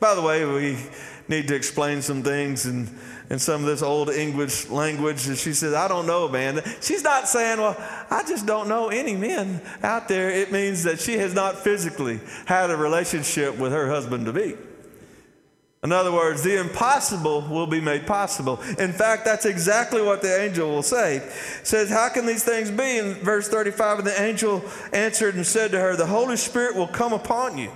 By 0.00 0.16
the 0.16 0.22
way, 0.22 0.44
we 0.44 0.76
need 1.28 1.46
to 1.46 1.54
explain 1.54 2.02
some 2.02 2.24
things 2.24 2.66
in, 2.66 2.88
in 3.30 3.38
some 3.38 3.60
of 3.60 3.68
this 3.68 3.80
old 3.80 4.10
English 4.10 4.70
language. 4.70 5.28
And 5.28 5.38
she 5.38 5.52
says, 5.52 5.72
I 5.72 5.86
don't 5.86 6.08
know, 6.08 6.28
man. 6.28 6.62
She's 6.80 7.04
not 7.04 7.28
saying, 7.28 7.60
Well, 7.60 7.76
I 8.10 8.24
just 8.26 8.44
don't 8.44 8.68
know 8.68 8.88
any 8.88 9.14
men 9.14 9.60
out 9.84 10.08
there. 10.08 10.30
It 10.30 10.50
means 10.50 10.82
that 10.82 10.98
she 10.98 11.18
has 11.18 11.32
not 11.32 11.60
physically 11.60 12.18
had 12.46 12.72
a 12.72 12.76
relationship 12.76 13.56
with 13.56 13.70
her 13.70 13.88
husband 13.88 14.26
to 14.26 14.32
be. 14.32 14.56
In 15.84 15.90
other 15.90 16.12
words, 16.12 16.44
the 16.44 16.60
impossible 16.60 17.40
will 17.40 17.66
be 17.66 17.80
made 17.80 18.06
possible. 18.06 18.60
In 18.78 18.92
fact, 18.92 19.24
that's 19.24 19.44
exactly 19.44 20.00
what 20.00 20.22
the 20.22 20.40
angel 20.40 20.70
will 20.70 20.84
say. 20.84 21.16
It 21.16 21.32
says, 21.66 21.90
How 21.90 22.08
can 22.08 22.24
these 22.24 22.44
things 22.44 22.70
be? 22.70 22.98
In 22.98 23.14
verse 23.14 23.48
35, 23.48 23.98
and 23.98 24.06
the 24.06 24.22
angel 24.22 24.64
answered 24.92 25.34
and 25.34 25.44
said 25.44 25.72
to 25.72 25.80
her, 25.80 25.96
The 25.96 26.06
Holy 26.06 26.36
Spirit 26.36 26.76
will 26.76 26.86
come 26.86 27.12
upon 27.12 27.58
you, 27.58 27.72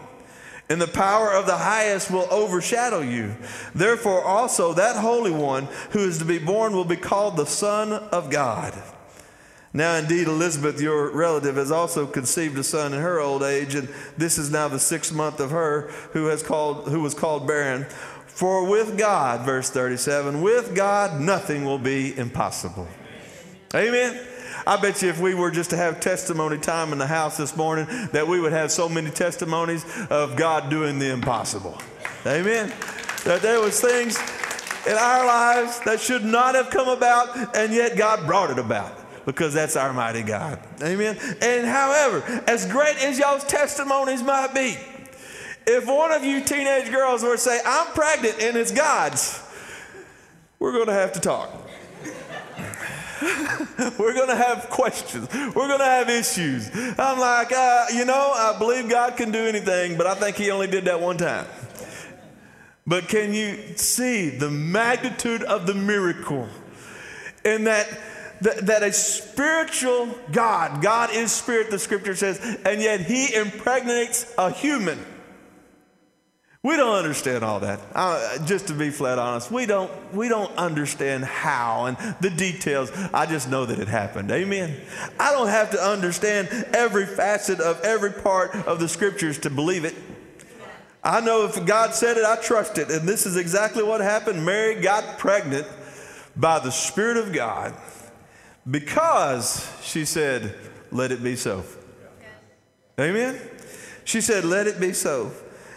and 0.69 0.81
the 0.81 0.87
power 0.87 1.33
of 1.33 1.47
the 1.47 1.57
highest 1.57 2.09
will 2.13 2.29
overshadow 2.31 3.01
you. 3.01 3.35
Therefore, 3.75 4.23
also 4.23 4.73
that 4.75 4.95
Holy 4.95 5.33
One 5.33 5.67
who 5.91 6.07
is 6.07 6.19
to 6.19 6.25
be 6.25 6.39
born 6.39 6.75
will 6.75 6.85
be 6.85 6.95
called 6.95 7.37
the 7.37 7.45
Son 7.45 7.93
of 7.93 8.31
God. 8.31 8.73
Now, 9.77 9.97
indeed, 9.97 10.27
Elizabeth, 10.27 10.81
your 10.81 11.11
relative, 11.11 11.57
has 11.57 11.71
also 11.71 12.07
conceived 12.07 12.57
a 12.57 12.65
son 12.65 12.95
in 12.95 13.01
her 13.03 13.21
old 13.21 13.43
age, 13.43 13.75
and 13.75 13.91
this 14.17 14.39
is 14.39 14.51
now 14.51 14.69
the 14.69 14.79
sixth 14.79 15.13
month 15.13 15.39
of 15.39 15.51
her 15.51 15.91
who, 16.15 16.29
has 16.29 16.43
called, 16.43 16.89
who 16.89 17.03
was 17.03 17.13
called 17.13 17.47
barren. 17.47 17.85
For 18.27 18.65
with 18.67 18.97
God, 18.97 19.45
verse 19.45 19.69
37, 19.69 20.41
with 20.41 20.75
God 20.75 21.21
nothing 21.21 21.67
will 21.67 21.79
be 21.79 22.17
impossible. 22.17 22.89
Amen. 23.75 24.19
I 24.67 24.81
bet 24.81 25.03
you 25.03 25.11
if 25.11 25.21
we 25.21 25.35
were 25.35 25.51
just 25.51 25.69
to 25.71 25.77
have 25.77 26.01
testimony 26.01 26.57
time 26.57 26.93
in 26.93 26.99
the 26.99 27.07
house 27.07 27.37
this 27.37 27.55
morning, 27.55 27.87
that 28.13 28.27
we 28.27 28.41
would 28.41 28.53
have 28.53 28.73
so 28.73 28.89
many 28.89 29.11
testimonies 29.11 29.85
of 30.09 30.37
God 30.37 30.71
doing 30.71 30.99
the 30.99 31.13
impossible. 31.13 31.77
Amen. 32.25 32.73
That 33.25 33.43
there 33.43 33.61
was 33.61 33.79
things 33.79 34.17
in 34.87 34.95
our 34.95 35.27
lives 35.27 35.81
that 35.81 36.01
should 36.01 36.25
not 36.25 36.55
have 36.55 36.71
come 36.71 36.89
about, 36.89 37.55
and 37.55 37.75
yet 37.75 37.99
God 37.99 38.25
brought 38.27 38.51
it 38.51 38.59
about 38.59 39.06
because 39.27 39.53
that's 39.53 39.77
our 39.77 39.93
mighty 39.93 40.23
God. 40.23 40.61
Amen. 40.81 41.19
And 41.43 41.67
however, 41.67 42.23
as 42.47 42.65
great 42.65 42.97
as 43.05 43.19
y'all's 43.19 43.45
testimonies 43.45 44.23
might 44.23 44.55
be, 44.55 44.77
if 45.67 45.87
one 45.87 46.13
of 46.13 46.25
you 46.25 46.43
teenage 46.43 46.91
girls 46.91 47.25
were 47.25 47.33
to 47.33 47.39
say, 47.39 47.61
I'm 47.67 47.89
pregnant 47.89 48.41
and 48.41 48.57
it's 48.57 48.71
God's, 48.71 49.43
we're 50.61 50.73
going 50.73 50.87
to 50.87 50.95
have 50.95 51.13
to 51.13 51.21
talk. 51.21 51.51
we're 53.99 54.15
going 54.15 54.29
to 54.29 54.37
have 54.37 54.69
questions. 54.71 55.29
We're 55.33 55.67
going 55.67 55.81
to 55.81 55.85
have 55.85 56.09
issues. 56.09 56.71
I'm 56.97 57.19
like, 57.19 57.51
uh, 57.51 57.87
you 57.93 58.05
know, 58.05 58.33
I 58.33 58.57
believe 58.59 58.89
God 58.89 59.17
can 59.17 59.33
do 59.33 59.41
anything, 59.41 59.99
but 59.99 60.07
I 60.07 60.15
think 60.15 60.37
He 60.37 60.53
only 60.53 60.69
did 60.69 60.85
that 60.85 61.01
one 61.01 61.17
time. 61.17 61.47
But 62.87 63.09
can 63.09 63.35
you 63.35 63.77
see 63.77 64.29
the 64.29 64.51
magnitude 64.51 65.43
of 65.43 65.67
the 65.67 65.75
miracle 65.75 66.47
in 67.45 67.65
that 67.65 67.89
that, 68.43 68.67
that 68.67 68.83
a 68.83 68.93
spiritual 68.93 70.15
God, 70.33 70.83
God 70.83 71.11
is 71.13 71.33
spirit, 71.33 71.71
the 71.71 71.79
scripture 71.79 72.15
says, 72.15 72.39
and 72.65 72.81
yet 72.81 73.01
he 73.01 73.35
impregnates 73.35 74.33
a 74.37 74.51
human 74.51 74.99
We 76.67 76.77
don't 76.77 76.97
understand 76.97 77.45
all 77.45 77.61
that. 77.61 77.79
Uh, 77.95 78.45
just 78.45 78.67
to 78.67 78.75
be 78.75 78.91
flat 78.91 79.21
honest, 79.21 79.53
we 79.53 79.67
don't, 79.67 79.89
we 80.13 80.29
don't 80.29 80.51
understand 80.57 81.25
how 81.25 81.85
and 81.85 81.97
the 82.21 82.29
details. 82.29 82.91
I 83.15 83.27
just 83.27 83.49
know 83.49 83.67
that 83.67 83.79
it 83.79 83.87
happened. 83.87 84.33
Amen. 84.33 84.75
I 85.21 85.31
don't 85.31 85.47
have 85.47 85.71
to 85.71 85.81
understand 85.81 86.49
every 86.75 87.07
facet 87.07 87.61
of 87.61 87.81
every 87.83 88.11
part 88.11 88.53
of 88.67 88.81
the 88.81 88.89
scriptures 88.89 89.39
to 89.41 89.51
believe 89.51 89.85
it. 89.85 89.95
I 91.05 91.21
know 91.21 91.45
if 91.45 91.65
God 91.67 91.95
said 91.95 92.17
it, 92.17 92.25
I 92.25 92.35
trust 92.43 92.79
it. 92.79 92.91
And 92.91 93.09
this 93.09 93.27
is 93.27 93.37
exactly 93.37 93.85
what 93.85 94.01
happened. 94.01 94.45
Mary 94.45 94.75
got 94.81 95.19
pregnant 95.19 95.69
by 96.35 96.59
the 96.59 96.73
Spirit 96.73 97.17
of 97.17 97.33
God 97.33 97.77
because 98.71 99.71
she 99.83 100.05
said, 100.05 100.55
Let 100.91 101.13
it 101.13 101.23
be 101.23 101.37
so. 101.37 101.65
Amen. 102.99 103.41
She 104.05 104.21
said, 104.21 104.45
Let 104.45 104.67
it 104.67 104.81
be 104.81 104.93
so. 104.93 105.33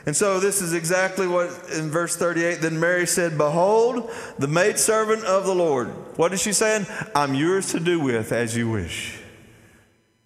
And 0.06 0.16
so 0.16 0.40
this 0.40 0.62
is 0.62 0.74
exactly 0.74 1.28
what 1.28 1.50
in 1.74 1.92
verse 1.92 2.16
38 2.16 2.62
then 2.62 2.80
Mary 2.80 3.06
said, 3.06 3.38
Behold, 3.38 4.10
the 4.40 4.48
maidservant 4.48 5.24
of 5.26 5.46
the 5.46 5.54
Lord. 5.54 5.90
What 6.18 6.34
is 6.34 6.42
she 6.42 6.54
saying? 6.54 6.88
I'm 7.14 7.36
yours 7.36 7.72
to 7.74 7.80
do 7.80 8.00
with 8.00 8.32
as 8.32 8.56
you 8.56 8.70
wish. 8.70 9.19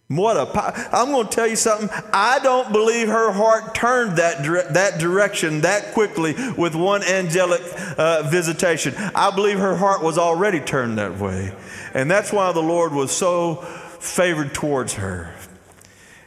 What 0.10 0.38
a 0.38 0.96
I'm 0.96 1.12
going 1.12 1.28
to 1.28 1.32
tell 1.34 1.48
you 1.48 1.56
something. 1.56 1.90
I 2.12 2.40
don't 2.40 2.72
believe 2.72 3.08
her 3.08 3.32
heart 3.32 3.74
turned 3.74 4.18
that 4.18 4.44
dire- 4.44 4.72
that 4.74 5.00
direction 5.00 5.62
that 5.62 5.94
quickly 5.94 6.36
with 6.58 6.76
one 6.76 7.04
angelic 7.04 7.62
uh, 7.98 8.24
visitation. 8.24 8.94
I 9.16 9.34
believe 9.34 9.60
her 9.60 9.76
heart 9.76 10.04
was 10.04 10.18
already 10.18 10.60
turned 10.60 10.98
that 10.98 11.18
way, 11.18 11.56
and 11.94 12.12
that's 12.12 12.32
why 12.32 12.52
the 12.52 12.62
Lord 12.62 12.92
was 12.92 13.12
so 13.12 13.56
favored 13.56 14.54
towards 14.54 14.94
her. 14.96 15.34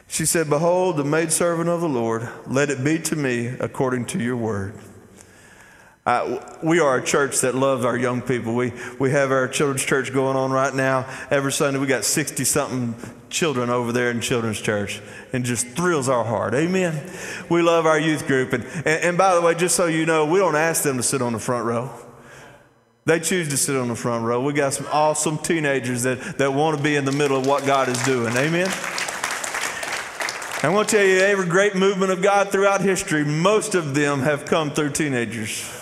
She 0.07 0.25
said, 0.25 0.49
Behold, 0.49 0.97
the 0.97 1.03
maidservant 1.03 1.69
of 1.69 1.81
the 1.81 1.89
Lord, 1.89 2.27
let 2.47 2.69
it 2.69 2.83
be 2.83 2.97
to 2.99 3.15
me 3.15 3.47
according 3.59 4.05
to 4.07 4.19
your 4.19 4.37
word. 4.37 4.73
Uh, 6.07 6.41
we 6.63 6.79
are 6.79 6.95
a 6.95 7.03
church 7.03 7.41
that 7.41 7.53
loves 7.53 7.83
our 7.83 7.97
young 7.97 8.21
people. 8.21 8.55
We, 8.55 8.71
we 8.97 9.11
have 9.11 9.29
our 9.29 9.45
children's 9.45 9.83
church 9.83 10.13
going 10.13 10.37
on 10.37 10.51
right 10.51 10.73
now. 10.73 11.05
Every 11.29 11.51
Sunday, 11.51 11.81
we 11.81 11.85
got 11.85 12.05
60 12.05 12.45
something 12.45 12.95
children 13.29 13.69
over 13.69 13.91
there 13.91 14.09
in 14.09 14.21
children's 14.21 14.61
church 14.61 15.01
and 15.33 15.43
just 15.43 15.67
thrills 15.67 16.07
our 16.07 16.23
heart. 16.23 16.53
Amen. 16.53 17.11
We 17.49 17.61
love 17.61 17.85
our 17.85 17.99
youth 17.99 18.25
group. 18.25 18.53
And, 18.53 18.63
and, 18.63 18.87
and 18.87 19.17
by 19.17 19.35
the 19.35 19.41
way, 19.41 19.53
just 19.53 19.75
so 19.75 19.87
you 19.87 20.05
know, 20.05 20.25
we 20.25 20.39
don't 20.39 20.55
ask 20.55 20.81
them 20.81 20.95
to 20.95 21.03
sit 21.03 21.21
on 21.21 21.33
the 21.33 21.39
front 21.39 21.65
row. 21.65 21.91
They 23.03 23.19
choose 23.19 23.49
to 23.49 23.57
sit 23.57 23.75
on 23.75 23.89
the 23.89 23.95
front 23.95 24.23
row. 24.23 24.41
We 24.41 24.53
got 24.53 24.75
some 24.75 24.87
awesome 24.93 25.37
teenagers 25.37 26.03
that, 26.03 26.37
that 26.37 26.53
want 26.53 26.77
to 26.77 26.83
be 26.83 26.95
in 26.95 27.03
the 27.03 27.11
middle 27.11 27.37
of 27.37 27.45
what 27.45 27.65
God 27.65 27.89
is 27.89 28.01
doing. 28.03 28.33
Amen. 28.37 28.69
I 30.63 30.69
want 30.69 30.87
to 30.87 30.95
tell 30.95 31.05
you, 31.05 31.17
every 31.19 31.47
great 31.47 31.75
movement 31.75 32.13
of 32.13 32.21
God 32.21 32.49
throughout 32.49 32.79
history, 32.79 33.25
most 33.25 33.75
of 33.75 33.93
them 33.93 34.21
have 34.21 34.45
come 34.45 34.71
through 34.71 34.91
teenagers. 34.91 35.73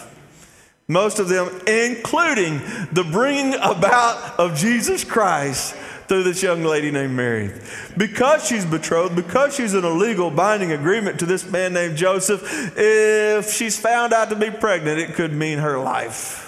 Most 0.87 1.19
of 1.19 1.29
them, 1.29 1.47
including 1.65 2.59
the 2.91 3.07
bringing 3.11 3.55
about 3.55 4.39
of 4.39 4.55
Jesus 4.55 5.03
Christ 5.03 5.75
through 6.07 6.23
this 6.23 6.43
young 6.43 6.63
lady 6.63 6.91
named 6.91 7.13
Mary. 7.13 7.51
Because 7.97 8.47
she's 8.47 8.65
betrothed, 8.65 9.15
because 9.15 9.55
she's 9.55 9.73
in 9.73 9.83
a 9.83 9.89
legal 9.89 10.29
binding 10.29 10.71
agreement 10.71 11.19
to 11.19 11.25
this 11.25 11.49
man 11.49 11.73
named 11.73 11.97
Joseph, 11.97 12.43
if 12.77 13.51
she's 13.51 13.79
found 13.79 14.13
out 14.13 14.29
to 14.29 14.35
be 14.35 14.51
pregnant, 14.51 14.99
it 14.99 15.15
could 15.15 15.33
mean 15.33 15.57
her 15.57 15.79
life. 15.79 16.43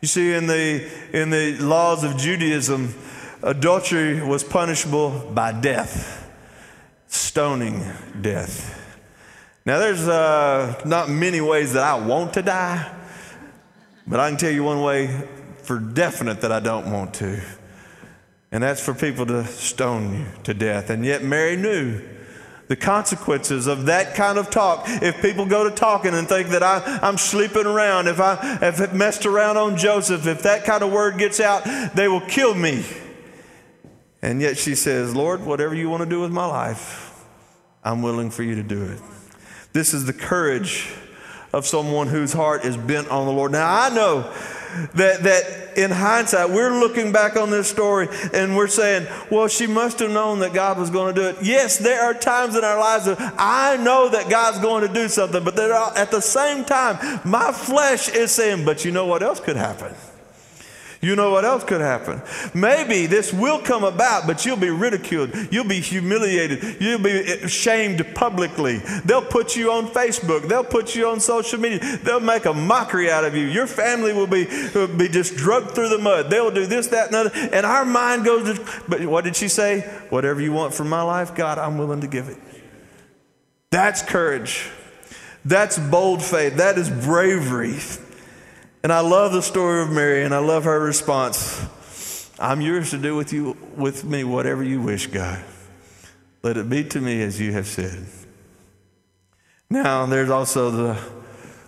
You 0.00 0.08
see, 0.08 0.32
in 0.32 0.46
the, 0.46 0.88
in 1.12 1.28
the 1.28 1.58
laws 1.58 2.04
of 2.04 2.16
Judaism, 2.16 2.94
adultery 3.42 4.22
was 4.22 4.42
punishable 4.42 5.30
by 5.34 5.52
death 5.52 6.18
stoning 7.08 7.84
death. 8.20 8.74
Now, 9.64 9.78
there's 9.78 10.06
uh, 10.06 10.80
not 10.84 11.10
many 11.10 11.40
ways 11.40 11.72
that 11.74 11.82
I 11.82 11.94
want 11.94 12.34
to 12.34 12.42
die, 12.42 12.90
but 14.08 14.20
I 14.20 14.28
can 14.30 14.38
tell 14.38 14.50
you 14.50 14.64
one 14.64 14.82
way 14.82 15.28
for 15.62 15.78
definite 15.78 16.40
that 16.40 16.50
I 16.50 16.60
don't 16.60 16.90
want 16.90 17.14
to. 17.14 17.40
And 18.50 18.62
that's 18.62 18.82
for 18.82 18.94
people 18.94 19.26
to 19.26 19.44
stone 19.44 20.18
you 20.18 20.26
to 20.44 20.54
death. 20.54 20.88
And 20.88 21.04
yet, 21.04 21.22
Mary 21.22 21.56
knew 21.56 22.00
the 22.68 22.76
consequences 22.76 23.66
of 23.66 23.86
that 23.86 24.14
kind 24.14 24.38
of 24.38 24.50
talk. 24.50 24.84
If 24.86 25.20
people 25.20 25.44
go 25.44 25.68
to 25.68 25.74
talking 25.74 26.14
and 26.14 26.26
think 26.26 26.48
that 26.48 26.62
I, 26.62 27.06
am 27.06 27.18
sleeping 27.18 27.66
around, 27.66 28.08
if 28.08 28.20
I 28.20 28.36
have 28.36 28.94
messed 28.94 29.26
around 29.26 29.58
on 29.58 29.76
Joseph, 29.76 30.26
if 30.26 30.42
that 30.42 30.64
kind 30.64 30.82
of 30.82 30.90
word 30.90 31.18
gets 31.18 31.40
out, 31.40 31.64
they 31.94 32.08
will 32.08 32.22
kill 32.22 32.54
me. 32.54 32.84
And 34.22 34.40
yet 34.40 34.56
she 34.56 34.74
says, 34.74 35.14
Lord, 35.14 35.44
whatever 35.44 35.74
you 35.74 35.90
want 35.90 36.02
to 36.02 36.08
do 36.08 36.20
with 36.20 36.32
my 36.32 36.46
life, 36.46 37.24
I'm 37.84 38.02
willing 38.02 38.30
for 38.30 38.42
you 38.42 38.54
to 38.54 38.62
do 38.62 38.84
it. 38.84 39.00
This 39.72 39.92
is 39.92 40.06
the 40.06 40.12
courage 40.12 40.92
of 41.52 41.66
someone 41.66 42.08
whose 42.08 42.32
heart 42.32 42.64
is 42.64 42.76
bent 42.76 43.08
on 43.08 43.26
the 43.26 43.32
Lord. 43.32 43.52
Now, 43.52 43.68
I 43.68 43.88
know 43.88 44.32
that, 44.94 45.22
that 45.22 45.78
in 45.78 45.90
hindsight, 45.90 46.50
we're 46.50 46.78
looking 46.78 47.12
back 47.12 47.36
on 47.36 47.50
this 47.50 47.68
story 47.68 48.08
and 48.32 48.56
we're 48.56 48.68
saying, 48.68 49.06
well, 49.30 49.48
she 49.48 49.66
must 49.66 49.98
have 50.00 50.10
known 50.10 50.40
that 50.40 50.52
God 50.52 50.78
was 50.78 50.90
going 50.90 51.14
to 51.14 51.20
do 51.20 51.28
it. 51.28 51.36
Yes, 51.42 51.78
there 51.78 52.02
are 52.02 52.14
times 52.14 52.56
in 52.56 52.64
our 52.64 52.78
lives 52.78 53.06
that 53.06 53.34
I 53.38 53.76
know 53.76 54.08
that 54.10 54.28
God's 54.28 54.58
going 54.58 54.86
to 54.86 54.92
do 54.92 55.08
something, 55.08 55.42
but 55.42 55.58
at 55.58 56.10
the 56.10 56.20
same 56.20 56.64
time, 56.64 57.20
my 57.24 57.52
flesh 57.52 58.08
is 58.08 58.30
saying, 58.30 58.64
but 58.64 58.84
you 58.84 58.90
know 58.90 59.06
what 59.06 59.22
else 59.22 59.40
could 59.40 59.56
happen? 59.56 59.94
You 61.00 61.14
know 61.14 61.30
what 61.30 61.44
else 61.44 61.62
could 61.62 61.80
happen? 61.80 62.20
Maybe 62.54 63.06
this 63.06 63.32
will 63.32 63.60
come 63.60 63.84
about, 63.84 64.26
but 64.26 64.44
you'll 64.44 64.56
be 64.56 64.70
ridiculed. 64.70 65.30
You'll 65.52 65.68
be 65.68 65.80
humiliated. 65.80 66.80
You'll 66.80 66.98
be 66.98 67.46
shamed 67.46 68.04
publicly. 68.16 68.78
They'll 69.04 69.24
put 69.24 69.54
you 69.54 69.70
on 69.70 69.86
Facebook. 69.86 70.48
They'll 70.48 70.64
put 70.64 70.96
you 70.96 71.08
on 71.08 71.20
social 71.20 71.60
media. 71.60 71.98
They'll 72.02 72.18
make 72.18 72.46
a 72.46 72.52
mockery 72.52 73.12
out 73.12 73.24
of 73.24 73.36
you. 73.36 73.46
Your 73.46 73.68
family 73.68 74.12
will 74.12 74.26
be, 74.26 74.46
will 74.74 74.88
be 74.88 75.08
just 75.08 75.36
drugged 75.36 75.70
through 75.70 75.90
the 75.90 75.98
mud. 75.98 76.30
They'll 76.30 76.50
do 76.50 76.66
this, 76.66 76.88
that, 76.88 77.08
and 77.08 77.16
other. 77.16 77.30
And 77.52 77.64
our 77.64 77.84
mind 77.84 78.24
goes, 78.24 78.58
to, 78.58 78.82
but 78.88 79.04
what 79.06 79.22
did 79.22 79.36
she 79.36 79.46
say? 79.46 79.82
Whatever 80.10 80.40
you 80.40 80.52
want 80.52 80.74
from 80.74 80.88
my 80.88 81.02
life, 81.02 81.32
God, 81.32 81.58
I'm 81.58 81.78
willing 81.78 82.00
to 82.00 82.08
give 82.08 82.28
it. 82.28 82.38
That's 83.70 84.02
courage. 84.02 84.68
That's 85.44 85.78
bold 85.78 86.24
faith. 86.24 86.56
That 86.56 86.76
is 86.76 86.90
bravery. 86.90 87.78
And 88.88 88.94
I 88.94 89.00
love 89.00 89.34
the 89.34 89.42
story 89.42 89.82
of 89.82 89.90
Mary 89.90 90.24
and 90.24 90.34
I 90.34 90.38
love 90.38 90.64
her 90.64 90.80
response. 90.80 92.30
I'm 92.40 92.62
yours 92.62 92.88
to 92.92 92.96
do 92.96 93.14
with 93.14 93.34
you 93.34 93.54
with 93.76 94.02
me 94.02 94.24
whatever 94.24 94.64
you 94.64 94.80
wish, 94.80 95.08
God. 95.08 95.44
Let 96.42 96.56
it 96.56 96.70
be 96.70 96.84
to 96.84 96.98
me 96.98 97.20
as 97.20 97.38
you 97.38 97.52
have 97.52 97.66
said. 97.66 98.06
Now 99.68 100.06
there's 100.06 100.30
also 100.30 100.70
the 100.70 100.98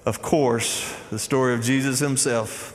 of 0.06 0.22
course 0.22 0.96
the 1.10 1.18
story 1.18 1.52
of 1.52 1.62
Jesus 1.62 1.98
himself. 1.98 2.74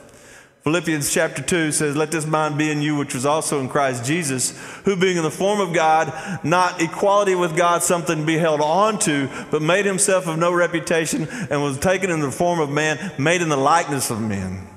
Philippians 0.66 1.14
chapter 1.14 1.44
2 1.44 1.72
says, 1.72 1.96
Let 1.96 2.10
this 2.10 2.26
mind 2.26 2.58
be 2.58 2.72
in 2.72 2.82
you, 2.82 2.96
which 2.96 3.14
was 3.14 3.24
also 3.24 3.60
in 3.60 3.70
Christ 3.70 4.04
Jesus, 4.04 4.60
who 4.84 4.96
being 4.96 5.16
in 5.16 5.22
the 5.22 5.30
form 5.30 5.60
of 5.60 5.76
God, 5.76 6.12
not 6.44 6.82
equality 6.82 7.36
with 7.36 7.56
God 7.56 7.84
something 7.84 8.22
to 8.22 8.26
be 8.26 8.40
held 8.40 8.62
on 8.62 8.98
to, 9.02 9.30
but 9.52 9.62
made 9.62 9.86
himself 9.86 10.26
of 10.26 10.40
no 10.40 10.52
reputation, 10.52 11.28
and 11.52 11.62
was 11.62 11.78
taken 11.78 12.10
in 12.10 12.20
the 12.20 12.32
form 12.32 12.60
of 12.60 12.72
man, 12.72 13.12
made 13.20 13.44
in 13.44 13.50
the 13.50 13.56
likeness 13.56 14.10
of 14.10 14.20
men. 14.20 14.68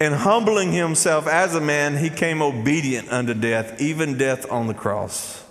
And 0.00 0.14
humbling 0.14 0.72
himself 0.72 1.26
as 1.26 1.54
a 1.54 1.60
man, 1.60 1.98
he 1.98 2.08
came 2.08 2.40
obedient 2.40 3.12
unto 3.12 3.34
death, 3.34 3.78
even 3.78 4.16
death 4.16 4.50
on 4.50 4.68
the 4.68 4.74
cross. 4.74 5.44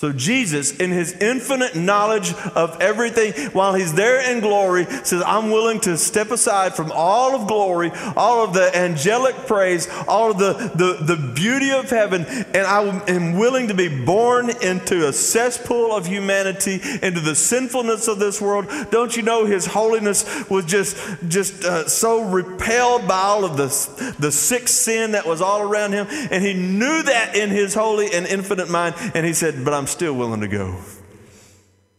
So 0.00 0.14
Jesus, 0.14 0.74
in 0.74 0.92
his 0.92 1.12
infinite 1.12 1.76
knowledge 1.76 2.32
of 2.54 2.80
everything, 2.80 3.34
while 3.50 3.74
he's 3.74 3.92
there 3.92 4.32
in 4.32 4.40
glory, 4.40 4.86
says, 4.86 5.22
I'm 5.26 5.50
willing 5.50 5.78
to 5.80 5.98
step 5.98 6.30
aside 6.30 6.74
from 6.74 6.90
all 6.90 7.34
of 7.34 7.46
glory, 7.46 7.90
all 8.16 8.42
of 8.42 8.54
the 8.54 8.74
angelic 8.74 9.36
praise, 9.46 9.90
all 10.08 10.30
of 10.30 10.38
the, 10.38 10.54
the, 10.54 11.04
the 11.04 11.32
beauty 11.34 11.70
of 11.72 11.90
heaven, 11.90 12.24
and 12.24 12.66
I 12.66 12.80
am 13.08 13.34
willing 13.34 13.68
to 13.68 13.74
be 13.74 13.88
born 14.06 14.48
into 14.62 15.06
a 15.06 15.12
cesspool 15.12 15.94
of 15.94 16.06
humanity, 16.06 16.80
into 17.02 17.20
the 17.20 17.34
sinfulness 17.34 18.08
of 18.08 18.18
this 18.18 18.40
world. 18.40 18.68
Don't 18.90 19.14
you 19.14 19.22
know 19.22 19.44
his 19.44 19.66
holiness 19.66 20.48
was 20.48 20.64
just, 20.64 20.96
just 21.28 21.62
uh, 21.62 21.86
so 21.86 22.22
repelled 22.22 23.06
by 23.06 23.20
all 23.20 23.44
of 23.44 23.58
the, 23.58 24.14
the 24.18 24.32
sick 24.32 24.66
sin 24.66 25.12
that 25.12 25.26
was 25.26 25.42
all 25.42 25.60
around 25.60 25.92
him? 25.92 26.06
And 26.08 26.42
he 26.42 26.54
knew 26.54 27.02
that 27.02 27.36
in 27.36 27.50
his 27.50 27.74
holy 27.74 28.14
and 28.14 28.26
infinite 28.26 28.70
mind, 28.70 28.94
and 29.14 29.26
he 29.26 29.34
said, 29.34 29.62
But 29.62 29.74
I'm 29.74 29.89
still 29.90 30.14
willing 30.14 30.40
to 30.40 30.48
go. 30.48 30.76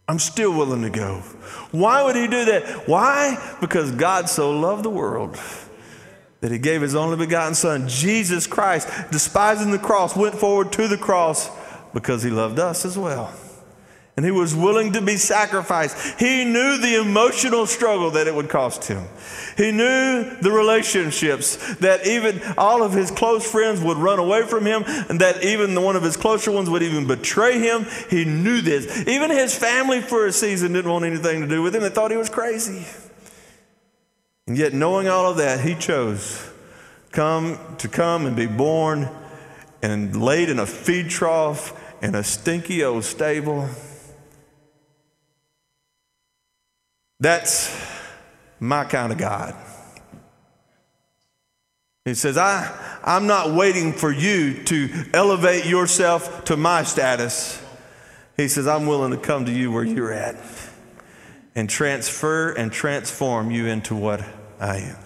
I'm 0.07 0.19
still 0.19 0.51
willing 0.51 0.81
to 0.81 0.89
go. 0.89 1.19
Why 1.71 2.03
would 2.03 2.15
he 2.15 2.27
do 2.27 2.45
that? 2.45 2.87
Why? 2.87 3.55
Because 3.61 3.91
God 3.91 4.29
so 4.29 4.51
loved 4.51 4.83
the 4.83 4.89
world 4.89 5.39
that 6.41 6.51
he 6.51 6.57
gave 6.57 6.81
his 6.81 6.95
only 6.95 7.17
begotten 7.17 7.53
Son, 7.53 7.87
Jesus 7.87 8.47
Christ, 8.47 8.89
despising 9.11 9.71
the 9.71 9.79
cross, 9.79 10.15
went 10.15 10.35
forward 10.35 10.71
to 10.73 10.87
the 10.87 10.97
cross 10.97 11.49
because 11.93 12.23
he 12.23 12.29
loved 12.29 12.59
us 12.59 12.83
as 12.83 12.97
well 12.97 13.31
and 14.17 14.25
he 14.25 14.31
was 14.31 14.53
willing 14.53 14.91
to 14.93 15.01
be 15.01 15.15
sacrificed. 15.15 16.19
He 16.19 16.43
knew 16.43 16.77
the 16.77 16.99
emotional 16.99 17.65
struggle 17.65 18.11
that 18.11 18.27
it 18.27 18.35
would 18.35 18.49
cost 18.49 18.85
him. 18.85 19.03
He 19.55 19.71
knew 19.71 20.35
the 20.41 20.51
relationships 20.51 21.75
that 21.75 22.05
even 22.05 22.41
all 22.57 22.83
of 22.83 22.91
his 22.91 23.09
close 23.09 23.49
friends 23.49 23.79
would 23.81 23.97
run 23.97 24.19
away 24.19 24.43
from 24.43 24.65
him, 24.65 24.83
and 24.85 25.21
that 25.21 25.43
even 25.43 25.81
one 25.81 25.95
of 25.95 26.03
his 26.03 26.17
closer 26.17 26.51
ones 26.51 26.69
would 26.69 26.83
even 26.83 27.07
betray 27.07 27.59
him. 27.59 27.85
He 28.09 28.25
knew 28.25 28.61
this. 28.61 29.07
Even 29.07 29.29
his 29.29 29.55
family 29.55 30.01
for 30.01 30.25
a 30.25 30.33
season 30.33 30.73
didn't 30.73 30.91
want 30.91 31.05
anything 31.05 31.41
to 31.41 31.47
do 31.47 31.61
with 31.61 31.73
him. 31.73 31.81
They 31.81 31.89
thought 31.89 32.11
he 32.11 32.17
was 32.17 32.29
crazy. 32.29 32.85
And 34.47 34.57
yet, 34.57 34.73
knowing 34.73 35.07
all 35.07 35.31
of 35.31 35.37
that, 35.37 35.61
he 35.61 35.75
chose 35.75 36.49
come 37.11 37.59
to 37.77 37.87
come 37.87 38.25
and 38.25 38.35
be 38.35 38.47
born 38.47 39.09
and 39.81 40.21
laid 40.21 40.49
in 40.49 40.59
a 40.59 40.65
feed 40.65 41.09
trough 41.09 41.77
in 42.01 42.15
a 42.15 42.23
stinky 42.23 42.83
old 42.83 43.03
stable. 43.03 43.69
That's 47.21 47.71
my 48.59 48.83
kind 48.83 49.11
of 49.11 49.19
God. 49.19 49.55
He 52.03 52.15
says, 52.15 52.35
I, 52.35 52.99
I'm 53.03 53.27
not 53.27 53.53
waiting 53.53 53.93
for 53.93 54.11
you 54.11 54.63
to 54.63 54.89
elevate 55.13 55.67
yourself 55.67 56.45
to 56.45 56.57
my 56.57 56.83
status. 56.83 57.63
He 58.35 58.47
says, 58.47 58.67
I'm 58.67 58.87
willing 58.87 59.11
to 59.11 59.17
come 59.17 59.45
to 59.45 59.51
you 59.51 59.71
where 59.71 59.83
you're 59.83 60.11
at 60.11 60.35
and 61.53 61.69
transfer 61.69 62.53
and 62.53 62.71
transform 62.71 63.51
you 63.51 63.67
into 63.67 63.95
what 63.95 64.25
I 64.59 64.77
am. 64.77 64.97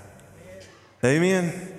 Amen. 1.03 1.73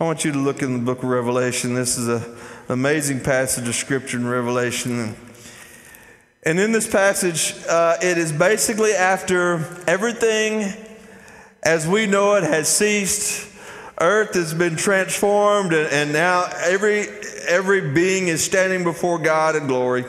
I 0.00 0.04
want 0.04 0.24
you 0.24 0.30
to 0.30 0.38
look 0.38 0.62
in 0.62 0.74
the 0.74 0.84
book 0.84 0.98
of 0.98 1.08
Revelation. 1.08 1.74
This 1.74 1.98
is 1.98 2.06
an 2.06 2.22
amazing 2.68 3.18
passage 3.18 3.66
of 3.66 3.74
scripture 3.74 4.16
in 4.16 4.28
Revelation. 4.28 5.16
And 6.44 6.58
in 6.58 6.72
this 6.72 6.90
passage, 6.90 7.54
uh, 7.68 7.96
it 8.02 8.18
is 8.18 8.32
basically 8.32 8.92
after 8.92 9.64
everything 9.86 10.72
as 11.62 11.86
we 11.86 12.06
know 12.06 12.34
it 12.34 12.42
has 12.42 12.68
ceased, 12.68 13.48
earth 14.00 14.34
has 14.34 14.52
been 14.52 14.74
transformed, 14.74 15.72
and, 15.72 15.92
and 15.92 16.12
now 16.12 16.50
every, 16.64 17.06
every 17.46 17.92
being 17.92 18.26
is 18.26 18.42
standing 18.42 18.82
before 18.82 19.18
God 19.18 19.54
in 19.54 19.68
glory. 19.68 20.04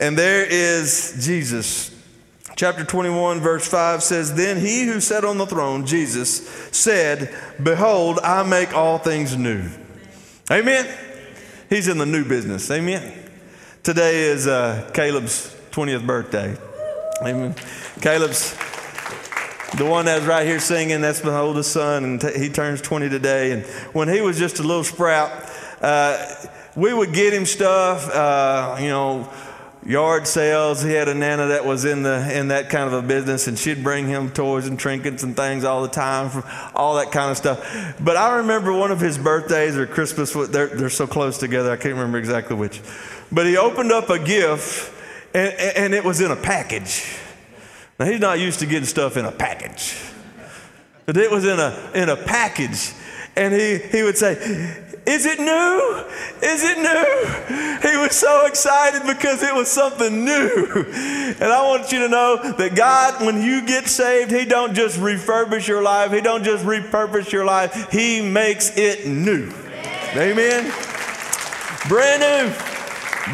And 0.00 0.16
there 0.16 0.46
is 0.46 1.18
Jesus 1.20 1.94
Chapter 2.56 2.84
21, 2.84 3.40
verse 3.40 3.66
5 3.66 4.02
says, 4.02 4.34
Then 4.34 4.58
he 4.58 4.84
who 4.84 5.00
sat 5.00 5.24
on 5.24 5.38
the 5.38 5.46
throne, 5.46 5.86
Jesus, 5.86 6.46
said, 6.70 7.34
Behold, 7.60 8.20
I 8.22 8.44
make 8.44 8.72
all 8.72 8.98
things 8.98 9.36
new. 9.36 9.68
Amen. 10.50 10.86
He's 11.68 11.88
in 11.88 11.98
the 11.98 12.06
new 12.06 12.24
business. 12.24 12.70
Amen. 12.70 13.12
Today 13.84 14.22
is 14.22 14.46
uh, 14.46 14.90
Caleb's 14.94 15.54
20th 15.72 16.06
birthday. 16.06 16.56
Amen. 17.20 17.54
Caleb's 18.00 18.52
the 19.76 19.84
one 19.84 20.06
that's 20.06 20.24
right 20.24 20.46
here 20.46 20.58
singing, 20.58 21.02
that's 21.02 21.22
my 21.22 21.36
oldest 21.36 21.72
son, 21.72 22.02
and 22.02 22.18
t- 22.18 22.32
he 22.38 22.48
turns 22.48 22.80
20 22.80 23.10
today. 23.10 23.52
And 23.52 23.66
when 23.92 24.08
he 24.08 24.22
was 24.22 24.38
just 24.38 24.58
a 24.58 24.62
little 24.62 24.84
sprout, 24.84 25.30
uh, 25.82 26.26
we 26.74 26.94
would 26.94 27.12
get 27.12 27.34
him 27.34 27.44
stuff, 27.44 28.08
uh, 28.08 28.78
you 28.80 28.88
know, 28.88 29.30
yard 29.84 30.26
sales. 30.26 30.82
He 30.82 30.92
had 30.92 31.08
a 31.08 31.14
nana 31.14 31.48
that 31.48 31.66
was 31.66 31.84
in 31.84 32.04
the 32.04 32.38
in 32.38 32.48
that 32.48 32.70
kind 32.70 32.86
of 32.86 33.04
a 33.04 33.06
business, 33.06 33.48
and 33.48 33.58
she'd 33.58 33.84
bring 33.84 34.06
him 34.08 34.30
toys 34.30 34.66
and 34.66 34.78
trinkets 34.78 35.22
and 35.22 35.36
things 35.36 35.62
all 35.62 35.82
the 35.82 35.88
time, 35.88 36.30
for 36.30 36.42
all 36.74 36.94
that 36.94 37.12
kind 37.12 37.30
of 37.30 37.36
stuff. 37.36 37.94
But 38.00 38.16
I 38.16 38.36
remember 38.36 38.72
one 38.72 38.92
of 38.92 39.00
his 39.00 39.18
birthdays 39.18 39.76
or 39.76 39.86
Christmas. 39.86 40.32
They're 40.32 40.68
they're 40.68 40.88
so 40.88 41.06
close 41.06 41.36
together. 41.36 41.70
I 41.70 41.76
can't 41.76 41.94
remember 41.94 42.16
exactly 42.16 42.56
which. 42.56 42.80
But 43.32 43.46
he 43.46 43.56
opened 43.56 43.92
up 43.92 44.10
a 44.10 44.18
gift, 44.18 44.92
and, 45.34 45.52
and 45.54 45.94
it 45.94 46.04
was 46.04 46.20
in 46.20 46.30
a 46.30 46.36
package. 46.36 47.16
Now 47.98 48.06
he's 48.06 48.20
not 48.20 48.40
used 48.40 48.60
to 48.60 48.66
getting 48.66 48.86
stuff 48.86 49.16
in 49.16 49.24
a 49.24 49.32
package, 49.32 49.96
but 51.06 51.16
it 51.16 51.30
was 51.30 51.44
in 51.44 51.58
a 51.58 51.90
in 51.94 52.08
a 52.08 52.16
package. 52.16 52.92
And 53.36 53.52
he, 53.52 53.78
he 53.78 54.02
would 54.04 54.16
say, 54.16 54.34
is 55.06 55.26
it 55.26 55.38
new? 55.38 56.04
Is 56.40 56.62
it 56.64 56.78
new? 56.78 57.90
He 57.90 57.96
was 57.96 58.16
so 58.16 58.46
excited 58.46 59.02
because 59.06 59.42
it 59.42 59.54
was 59.54 59.68
something 59.68 60.24
new. 60.24 60.86
And 61.40 61.44
I 61.44 61.62
want 61.68 61.92
you 61.92 61.98
to 62.00 62.08
know 62.08 62.54
that 62.56 62.74
God, 62.74 63.24
when 63.24 63.42
you 63.42 63.66
get 63.66 63.88
saved, 63.88 64.30
He 64.30 64.44
don't 64.44 64.74
just 64.74 64.98
refurbish 64.98 65.68
your 65.68 65.82
life, 65.82 66.12
He 66.12 66.20
don't 66.20 66.44
just 66.44 66.64
repurpose 66.64 67.32
your 67.32 67.44
life, 67.44 67.90
He 67.90 68.22
makes 68.22 68.76
it 68.78 69.06
new. 69.06 69.52
Amen. 70.16 70.72
Brand 71.88 72.22
new 72.22 72.73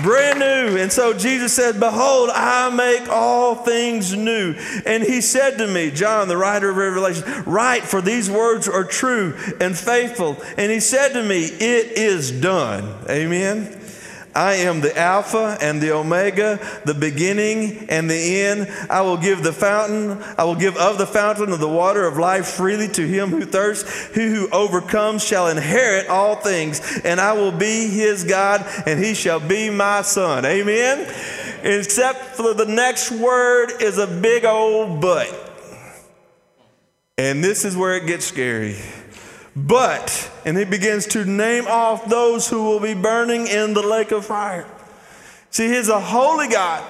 brand 0.02 0.38
new. 0.38 0.78
And 0.78 0.92
so 0.92 1.12
Jesus 1.12 1.52
said, 1.52 1.80
Behold, 1.80 2.30
I 2.32 2.70
make 2.70 3.08
all 3.08 3.54
things 3.54 4.14
new. 4.14 4.54
And 4.86 5.02
he 5.02 5.20
said 5.20 5.58
to 5.58 5.66
me, 5.66 5.90
John, 5.90 6.28
the 6.28 6.36
writer 6.36 6.70
of 6.70 6.76
Revelation, 6.76 7.44
Write, 7.44 7.82
for 7.82 8.00
these 8.00 8.30
words 8.30 8.68
are 8.68 8.84
true 8.84 9.36
and 9.60 9.76
faithful. 9.76 10.36
And 10.56 10.70
he 10.70 10.80
said 10.80 11.12
to 11.14 11.22
me, 11.22 11.44
It 11.44 11.98
is 11.98 12.30
done. 12.30 12.94
Amen. 13.08 13.79
I 14.34 14.54
am 14.54 14.80
the 14.80 14.96
Alpha 14.96 15.58
and 15.60 15.80
the 15.80 15.92
Omega, 15.92 16.60
the 16.84 16.94
beginning 16.94 17.86
and 17.88 18.08
the 18.08 18.40
end. 18.40 18.68
I 18.88 19.00
will 19.00 19.16
give 19.16 19.42
the 19.42 19.52
fountain, 19.52 20.22
I 20.38 20.44
will 20.44 20.54
give 20.54 20.76
of 20.76 20.98
the 20.98 21.06
fountain 21.06 21.52
of 21.52 21.60
the 21.60 21.68
water 21.68 22.06
of 22.06 22.16
life 22.16 22.46
freely 22.46 22.88
to 22.88 23.06
him 23.06 23.30
who 23.30 23.44
thirsts. 23.44 24.14
He 24.14 24.26
who 24.26 24.48
overcomes 24.50 25.24
shall 25.24 25.48
inherit 25.48 26.08
all 26.08 26.36
things, 26.36 27.00
and 27.04 27.20
I 27.20 27.32
will 27.32 27.52
be 27.52 27.88
his 27.88 28.24
God, 28.24 28.64
and 28.86 29.02
he 29.02 29.14
shall 29.14 29.40
be 29.40 29.70
my 29.70 30.02
son. 30.02 30.44
Amen. 30.44 31.12
Except 31.62 32.36
for 32.36 32.54
the 32.54 32.66
next 32.66 33.10
word 33.10 33.72
is 33.80 33.98
a 33.98 34.06
big 34.06 34.44
old 34.44 35.00
but. 35.00 35.48
And 37.18 37.44
this 37.44 37.64
is 37.64 37.76
where 37.76 37.96
it 37.96 38.06
gets 38.06 38.24
scary. 38.24 38.76
But, 39.56 40.30
and 40.44 40.56
he 40.56 40.64
begins 40.64 41.06
to 41.08 41.24
name 41.24 41.66
off 41.66 42.08
those 42.08 42.48
who 42.48 42.64
will 42.64 42.80
be 42.80 42.94
burning 42.94 43.46
in 43.46 43.74
the 43.74 43.82
lake 43.82 44.12
of 44.12 44.24
fire. 44.24 44.66
See, 45.50 45.68
he's 45.68 45.88
a 45.88 46.00
holy 46.00 46.48
God. 46.48 46.84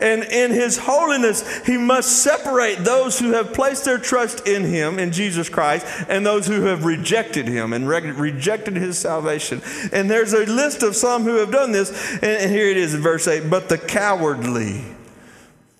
And 0.00 0.24
in 0.24 0.50
his 0.50 0.78
holiness, 0.78 1.66
he 1.66 1.76
must 1.76 2.22
separate 2.22 2.84
those 2.84 3.18
who 3.18 3.32
have 3.32 3.52
placed 3.52 3.84
their 3.84 3.98
trust 3.98 4.46
in 4.46 4.64
him, 4.64 4.98
in 4.98 5.12
Jesus 5.12 5.48
Christ, 5.48 5.86
and 6.08 6.24
those 6.24 6.46
who 6.46 6.62
have 6.62 6.84
rejected 6.84 7.46
him 7.46 7.72
and 7.72 7.86
re- 7.86 8.10
rejected 8.10 8.76
his 8.76 8.98
salvation. 8.98 9.60
And 9.92 10.10
there's 10.10 10.32
a 10.32 10.46
list 10.46 10.82
of 10.82 10.96
some 10.96 11.24
who 11.24 11.36
have 11.36 11.50
done 11.50 11.72
this. 11.72 12.14
And, 12.14 12.24
and 12.24 12.50
here 12.50 12.68
it 12.68 12.78
is 12.78 12.94
in 12.94 13.02
verse 13.02 13.28
8 13.28 13.50
But 13.50 13.68
the 13.68 13.78
cowardly, 13.78 14.84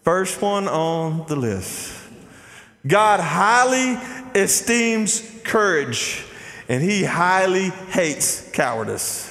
first 0.02 0.42
one 0.42 0.68
on 0.68 1.26
the 1.26 1.36
list. 1.36 1.99
God 2.86 3.20
highly 3.20 4.00
esteems 4.34 5.28
courage, 5.44 6.24
and 6.68 6.82
he 6.82 7.04
highly 7.04 7.70
hates 7.90 8.50
cowardice. 8.52 9.26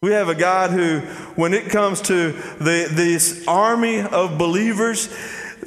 We 0.00 0.10
have 0.10 0.28
a 0.28 0.34
God 0.34 0.70
who, 0.70 1.00
when 1.36 1.54
it 1.54 1.70
comes 1.70 2.00
to 2.02 2.32
the, 2.32 2.88
this 2.90 3.46
army 3.46 4.00
of 4.00 4.36
believers, 4.36 5.08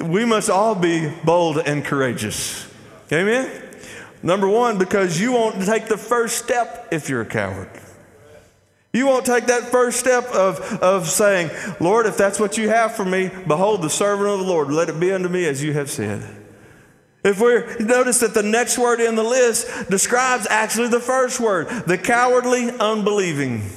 we 0.00 0.26
must 0.26 0.50
all 0.50 0.74
be 0.74 1.10
bold 1.24 1.58
and 1.58 1.82
courageous. 1.82 2.68
Amen? 3.10 3.50
Number 4.22 4.48
one, 4.48 4.76
because 4.76 5.18
you 5.18 5.32
won't 5.32 5.64
take 5.64 5.86
the 5.86 5.96
first 5.96 6.36
step 6.36 6.88
if 6.90 7.08
you're 7.08 7.22
a 7.22 7.26
coward. 7.26 7.70
You 8.96 9.06
won't 9.06 9.26
take 9.26 9.44
that 9.48 9.64
first 9.64 10.00
step 10.00 10.24
of, 10.28 10.58
of 10.82 11.06
saying, 11.06 11.50
Lord, 11.80 12.06
if 12.06 12.16
that's 12.16 12.40
what 12.40 12.56
you 12.56 12.70
have 12.70 12.96
for 12.96 13.04
me, 13.04 13.30
behold 13.46 13.82
the 13.82 13.90
servant 13.90 14.26
of 14.26 14.38
the 14.38 14.46
Lord, 14.46 14.70
let 14.70 14.88
it 14.88 14.98
be 14.98 15.12
unto 15.12 15.28
me 15.28 15.44
as 15.44 15.62
you 15.62 15.74
have 15.74 15.90
said. 15.90 16.26
If 17.22 17.38
we 17.38 17.84
notice 17.84 18.20
that 18.20 18.32
the 18.32 18.42
next 18.42 18.78
word 18.78 19.00
in 19.00 19.14
the 19.14 19.22
list 19.22 19.90
describes 19.90 20.46
actually 20.48 20.88
the 20.88 21.00
first 21.00 21.40
word, 21.40 21.68
the 21.86 21.98
cowardly 21.98 22.70
unbelieving. 22.70 23.68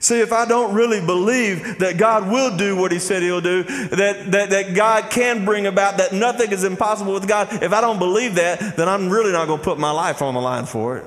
See, 0.00 0.20
if 0.20 0.34
I 0.34 0.44
don't 0.44 0.74
really 0.74 1.00
believe 1.00 1.78
that 1.78 1.96
God 1.96 2.30
will 2.30 2.58
do 2.58 2.76
what 2.76 2.92
He 2.92 2.98
said 2.98 3.22
He'll 3.22 3.40
do, 3.40 3.62
that, 3.62 4.32
that, 4.32 4.50
that 4.50 4.74
God 4.74 5.08
can 5.08 5.46
bring 5.46 5.66
about, 5.66 5.96
that 5.96 6.12
nothing 6.12 6.52
is 6.52 6.62
impossible 6.62 7.14
with 7.14 7.26
God, 7.26 7.62
if 7.62 7.72
I 7.72 7.80
don't 7.80 7.98
believe 7.98 8.34
that, 8.34 8.76
then 8.76 8.86
I'm 8.86 9.08
really 9.08 9.32
not 9.32 9.46
going 9.46 9.60
to 9.60 9.64
put 9.64 9.78
my 9.78 9.92
life 9.92 10.20
on 10.20 10.34
the 10.34 10.42
line 10.42 10.66
for 10.66 10.98
it. 10.98 11.06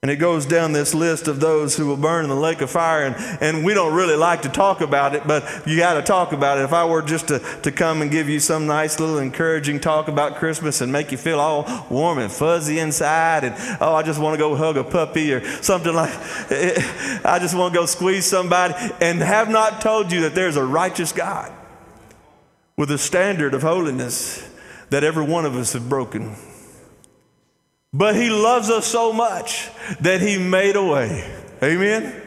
And 0.00 0.12
it 0.12 0.16
goes 0.16 0.46
down 0.46 0.72
this 0.72 0.94
list 0.94 1.26
of 1.26 1.40
those 1.40 1.76
who 1.76 1.84
will 1.84 1.96
burn 1.96 2.22
in 2.22 2.30
the 2.30 2.36
lake 2.36 2.60
of 2.60 2.70
fire. 2.70 3.04
And, 3.04 3.16
and 3.42 3.64
we 3.64 3.74
don't 3.74 3.92
really 3.92 4.14
like 4.14 4.42
to 4.42 4.48
talk 4.48 4.80
about 4.80 5.16
it, 5.16 5.26
but 5.26 5.66
you 5.66 5.76
got 5.76 5.94
to 5.94 6.02
talk 6.02 6.30
about 6.32 6.58
it. 6.58 6.62
If 6.62 6.72
I 6.72 6.84
were 6.84 7.02
just 7.02 7.26
to, 7.28 7.40
to 7.62 7.72
come 7.72 8.00
and 8.00 8.08
give 8.08 8.28
you 8.28 8.38
some 8.38 8.68
nice 8.68 9.00
little 9.00 9.18
encouraging 9.18 9.80
talk 9.80 10.06
about 10.06 10.36
Christmas 10.36 10.80
and 10.80 10.92
make 10.92 11.10
you 11.10 11.18
feel 11.18 11.40
all 11.40 11.86
warm 11.90 12.18
and 12.18 12.30
fuzzy 12.30 12.78
inside, 12.78 13.42
and 13.42 13.56
oh, 13.80 13.92
I 13.92 14.04
just 14.04 14.20
want 14.20 14.34
to 14.34 14.38
go 14.38 14.54
hug 14.54 14.76
a 14.76 14.84
puppy 14.84 15.32
or 15.32 15.44
something 15.62 15.92
like 15.92 16.12
I 17.24 17.38
just 17.40 17.56
want 17.56 17.74
to 17.74 17.80
go 17.80 17.86
squeeze 17.86 18.24
somebody, 18.24 18.74
and 19.00 19.18
have 19.18 19.50
not 19.50 19.80
told 19.80 20.12
you 20.12 20.20
that 20.20 20.34
there's 20.36 20.56
a 20.56 20.64
righteous 20.64 21.10
God 21.10 21.52
with 22.76 22.92
a 22.92 22.98
standard 22.98 23.52
of 23.52 23.62
holiness 23.62 24.48
that 24.90 25.02
every 25.02 25.24
one 25.24 25.44
of 25.44 25.56
us 25.56 25.72
have 25.72 25.88
broken. 25.88 26.36
But 27.92 28.16
he 28.16 28.28
loves 28.28 28.68
us 28.68 28.86
so 28.86 29.12
much 29.12 29.70
that 30.00 30.20
he 30.20 30.38
made 30.38 30.76
a 30.76 30.84
way. 30.84 31.24
Amen. 31.62 32.22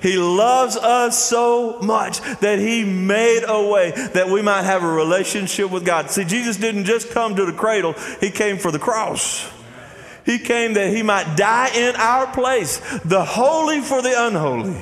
He 0.00 0.16
loves 0.16 0.76
us 0.76 1.22
so 1.22 1.78
much 1.80 2.20
that 2.40 2.58
he 2.58 2.84
made 2.84 3.44
a 3.46 3.68
way 3.68 3.90
that 3.90 4.28
we 4.28 4.40
might 4.40 4.62
have 4.62 4.82
a 4.82 4.90
relationship 4.90 5.70
with 5.70 5.84
God. 5.84 6.10
See, 6.10 6.24
Jesus 6.24 6.56
didn't 6.56 6.84
just 6.84 7.10
come 7.10 7.36
to 7.36 7.44
the 7.44 7.52
cradle, 7.52 7.92
he 8.20 8.30
came 8.30 8.56
for 8.56 8.70
the 8.70 8.78
cross. 8.78 9.50
He 10.24 10.38
came 10.38 10.74
that 10.74 10.94
he 10.94 11.02
might 11.02 11.36
die 11.36 11.70
in 11.74 11.96
our 11.96 12.26
place, 12.32 12.78
the 13.04 13.24
holy 13.24 13.80
for 13.80 14.00
the 14.00 14.14
unholy 14.26 14.76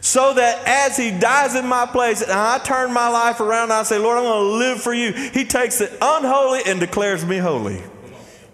So 0.00 0.32
that 0.34 0.66
as 0.66 0.96
he 0.96 1.10
dies 1.10 1.54
in 1.54 1.66
my 1.66 1.86
place 1.86 2.22
and 2.22 2.32
I 2.32 2.58
turn 2.58 2.92
my 2.92 3.08
life 3.08 3.40
around 3.40 3.64
and 3.64 3.72
I 3.74 3.82
say, 3.82 3.98
Lord, 3.98 4.18
I'm 4.18 4.24
going 4.24 4.44
to 4.44 4.56
live 4.56 4.80
for 4.80 4.94
you, 4.94 5.12
he 5.12 5.44
takes 5.44 5.78
the 5.78 5.90
unholy 6.00 6.60
and 6.66 6.80
declares 6.80 7.24
me 7.24 7.38
holy. 7.38 7.82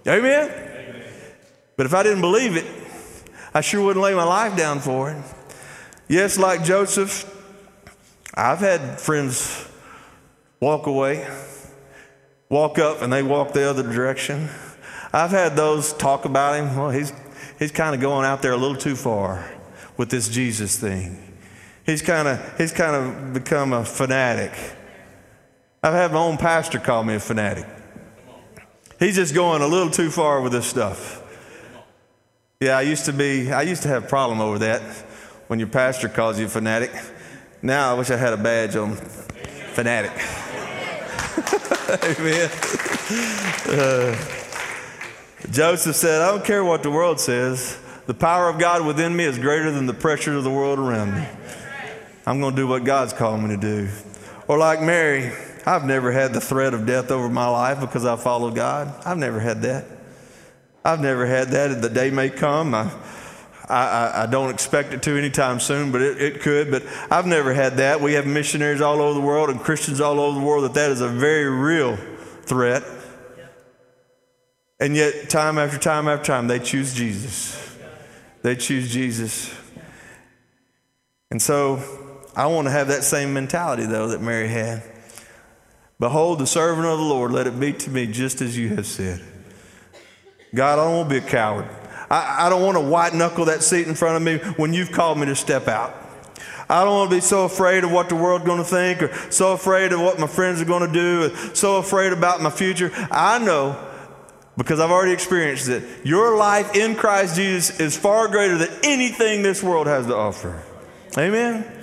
Amen? 0.06 0.69
But 1.80 1.86
if 1.86 1.94
I 1.94 2.02
didn't 2.02 2.20
believe 2.20 2.58
it, 2.58 2.66
I 3.54 3.62
sure 3.62 3.82
wouldn't 3.82 4.02
lay 4.04 4.14
my 4.14 4.24
life 4.24 4.54
down 4.54 4.80
for 4.80 5.12
it. 5.12 5.16
Yes, 6.08 6.38
like 6.38 6.62
Joseph, 6.62 7.24
I've 8.34 8.58
had 8.58 9.00
friends 9.00 9.66
walk 10.60 10.86
away, 10.86 11.26
walk 12.50 12.78
up, 12.78 13.00
and 13.00 13.10
they 13.10 13.22
walk 13.22 13.54
the 13.54 13.62
other 13.62 13.82
direction. 13.82 14.50
I've 15.10 15.30
had 15.30 15.56
those 15.56 15.94
talk 15.94 16.26
about 16.26 16.56
him. 16.56 16.76
Well, 16.76 16.90
he's, 16.90 17.14
he's 17.58 17.72
kind 17.72 17.94
of 17.94 18.02
going 18.02 18.26
out 18.26 18.42
there 18.42 18.52
a 18.52 18.58
little 18.58 18.76
too 18.76 18.94
far 18.94 19.50
with 19.96 20.10
this 20.10 20.28
Jesus 20.28 20.76
thing. 20.78 21.34
He's 21.86 22.02
kind 22.02 22.28
of 22.28 22.58
he's 22.58 22.72
kind 22.72 22.94
of 22.94 23.32
become 23.32 23.72
a 23.72 23.86
fanatic. 23.86 24.52
I've 25.82 25.94
had 25.94 26.12
my 26.12 26.18
own 26.18 26.36
pastor 26.36 26.78
call 26.78 27.04
me 27.04 27.14
a 27.14 27.20
fanatic. 27.20 27.64
He's 28.98 29.16
just 29.16 29.34
going 29.34 29.62
a 29.62 29.66
little 29.66 29.90
too 29.90 30.10
far 30.10 30.42
with 30.42 30.52
this 30.52 30.66
stuff. 30.66 31.19
Yeah, 32.62 32.76
I 32.76 32.82
used 32.82 33.06
to 33.06 33.14
be 33.14 33.50
I 33.50 33.62
used 33.62 33.84
to 33.84 33.88
have 33.88 34.04
a 34.04 34.06
problem 34.06 34.42
over 34.42 34.58
that 34.58 34.82
when 35.46 35.58
your 35.58 35.68
pastor 35.68 36.10
calls 36.10 36.38
you 36.38 36.44
a 36.44 36.48
fanatic. 36.50 36.90
Now 37.62 37.90
I 37.90 37.98
wish 37.98 38.10
I 38.10 38.18
had 38.18 38.34
a 38.34 38.36
badge 38.36 38.76
on 38.76 38.96
fanatic. 39.72 40.10
Amen. 42.04 42.50
Uh, 43.66 44.14
Joseph 45.50 45.96
said, 45.96 46.20
I 46.20 46.32
don't 46.32 46.44
care 46.44 46.62
what 46.62 46.82
the 46.82 46.90
world 46.90 47.18
says. 47.18 47.78
The 48.04 48.12
power 48.12 48.50
of 48.50 48.58
God 48.58 48.84
within 48.84 49.16
me 49.16 49.24
is 49.24 49.38
greater 49.38 49.70
than 49.70 49.86
the 49.86 49.94
pressure 49.94 50.36
of 50.36 50.44
the 50.44 50.50
world 50.50 50.78
around 50.78 51.14
me. 51.14 51.26
I'm 52.26 52.40
going 52.40 52.54
to 52.54 52.60
do 52.60 52.66
what 52.68 52.84
God's 52.84 53.14
called 53.14 53.40
me 53.40 53.48
to 53.48 53.56
do. 53.56 53.88
Or 54.48 54.58
like 54.58 54.82
Mary, 54.82 55.32
I've 55.64 55.86
never 55.86 56.12
had 56.12 56.34
the 56.34 56.42
threat 56.42 56.74
of 56.74 56.84
death 56.84 57.10
over 57.10 57.30
my 57.30 57.48
life 57.48 57.80
because 57.80 58.04
I 58.04 58.16
followed 58.16 58.54
God. 58.54 58.94
I've 59.06 59.16
never 59.16 59.40
had 59.40 59.62
that. 59.62 59.86
I've 60.84 61.00
never 61.00 61.26
had 61.26 61.48
that. 61.48 61.82
The 61.82 61.88
day 61.88 62.10
may 62.10 62.30
come. 62.30 62.74
I, 62.74 62.90
I, 63.68 64.22
I 64.22 64.26
don't 64.26 64.50
expect 64.50 64.92
it 64.92 65.02
to 65.04 65.16
anytime 65.16 65.60
soon, 65.60 65.92
but 65.92 66.02
it, 66.02 66.20
it 66.20 66.40
could. 66.40 66.70
But 66.70 66.84
I've 67.10 67.26
never 67.26 67.52
had 67.52 67.76
that. 67.76 68.00
We 68.00 68.14
have 68.14 68.26
missionaries 68.26 68.80
all 68.80 69.00
over 69.00 69.14
the 69.14 69.24
world 69.24 69.50
and 69.50 69.60
Christians 69.60 70.00
all 70.00 70.18
over 70.18 70.38
the 70.38 70.44
world 70.44 70.64
that 70.64 70.74
that 70.74 70.90
is 70.90 71.00
a 71.00 71.08
very 71.08 71.48
real 71.48 71.96
threat. 72.42 72.82
And 74.80 74.96
yet, 74.96 75.28
time 75.28 75.58
after 75.58 75.78
time 75.78 76.08
after 76.08 76.24
time, 76.26 76.48
they 76.48 76.58
choose 76.58 76.94
Jesus. 76.94 77.76
They 78.42 78.56
choose 78.56 78.90
Jesus. 78.90 79.54
And 81.30 81.40
so, 81.40 81.82
I 82.34 82.46
want 82.46 82.66
to 82.66 82.70
have 82.70 82.88
that 82.88 83.04
same 83.04 83.34
mentality, 83.34 83.84
though, 83.84 84.08
that 84.08 84.22
Mary 84.22 84.48
had. 84.48 84.82
Behold, 85.98 86.38
the 86.38 86.46
servant 86.46 86.86
of 86.86 86.98
the 86.98 87.04
Lord, 87.04 87.30
let 87.30 87.46
it 87.46 87.60
be 87.60 87.74
to 87.74 87.90
me 87.90 88.06
just 88.06 88.40
as 88.40 88.56
you 88.56 88.70
have 88.70 88.86
said. 88.86 89.22
God, 90.54 90.78
I 90.78 90.84
don't 90.84 90.96
want 90.96 91.10
to 91.10 91.20
be 91.20 91.26
a 91.26 91.28
coward. 91.28 91.68
I, 92.10 92.46
I 92.46 92.48
don't 92.48 92.62
want 92.62 92.76
to 92.76 92.80
white 92.80 93.14
knuckle 93.14 93.44
that 93.46 93.62
seat 93.62 93.86
in 93.86 93.94
front 93.94 94.16
of 94.16 94.22
me 94.22 94.52
when 94.54 94.72
you've 94.72 94.90
called 94.90 95.18
me 95.18 95.26
to 95.26 95.36
step 95.36 95.68
out. 95.68 95.94
I 96.68 96.84
don't 96.84 96.94
want 96.94 97.10
to 97.10 97.16
be 97.16 97.20
so 97.20 97.44
afraid 97.44 97.82
of 97.82 97.90
what 97.90 98.08
the 98.08 98.14
world's 98.14 98.44
going 98.44 98.58
to 98.58 98.64
think 98.64 99.02
or 99.02 99.12
so 99.30 99.52
afraid 99.52 99.92
of 99.92 100.00
what 100.00 100.20
my 100.20 100.28
friends 100.28 100.60
are 100.60 100.64
going 100.64 100.86
to 100.86 100.92
do 100.92 101.24
or 101.24 101.54
so 101.54 101.76
afraid 101.78 102.12
about 102.12 102.40
my 102.40 102.50
future. 102.50 102.92
I 103.10 103.38
know 103.38 103.88
because 104.56 104.78
I've 104.78 104.90
already 104.90 105.12
experienced 105.12 105.68
it. 105.68 105.82
Your 106.04 106.36
life 106.36 106.76
in 106.76 106.94
Christ 106.94 107.34
Jesus 107.34 107.80
is 107.80 107.96
far 107.96 108.28
greater 108.28 108.56
than 108.56 108.68
anything 108.84 109.42
this 109.42 109.62
world 109.62 109.86
has 109.86 110.06
to 110.06 110.14
offer. 110.14 110.62
Amen. 111.18 111.79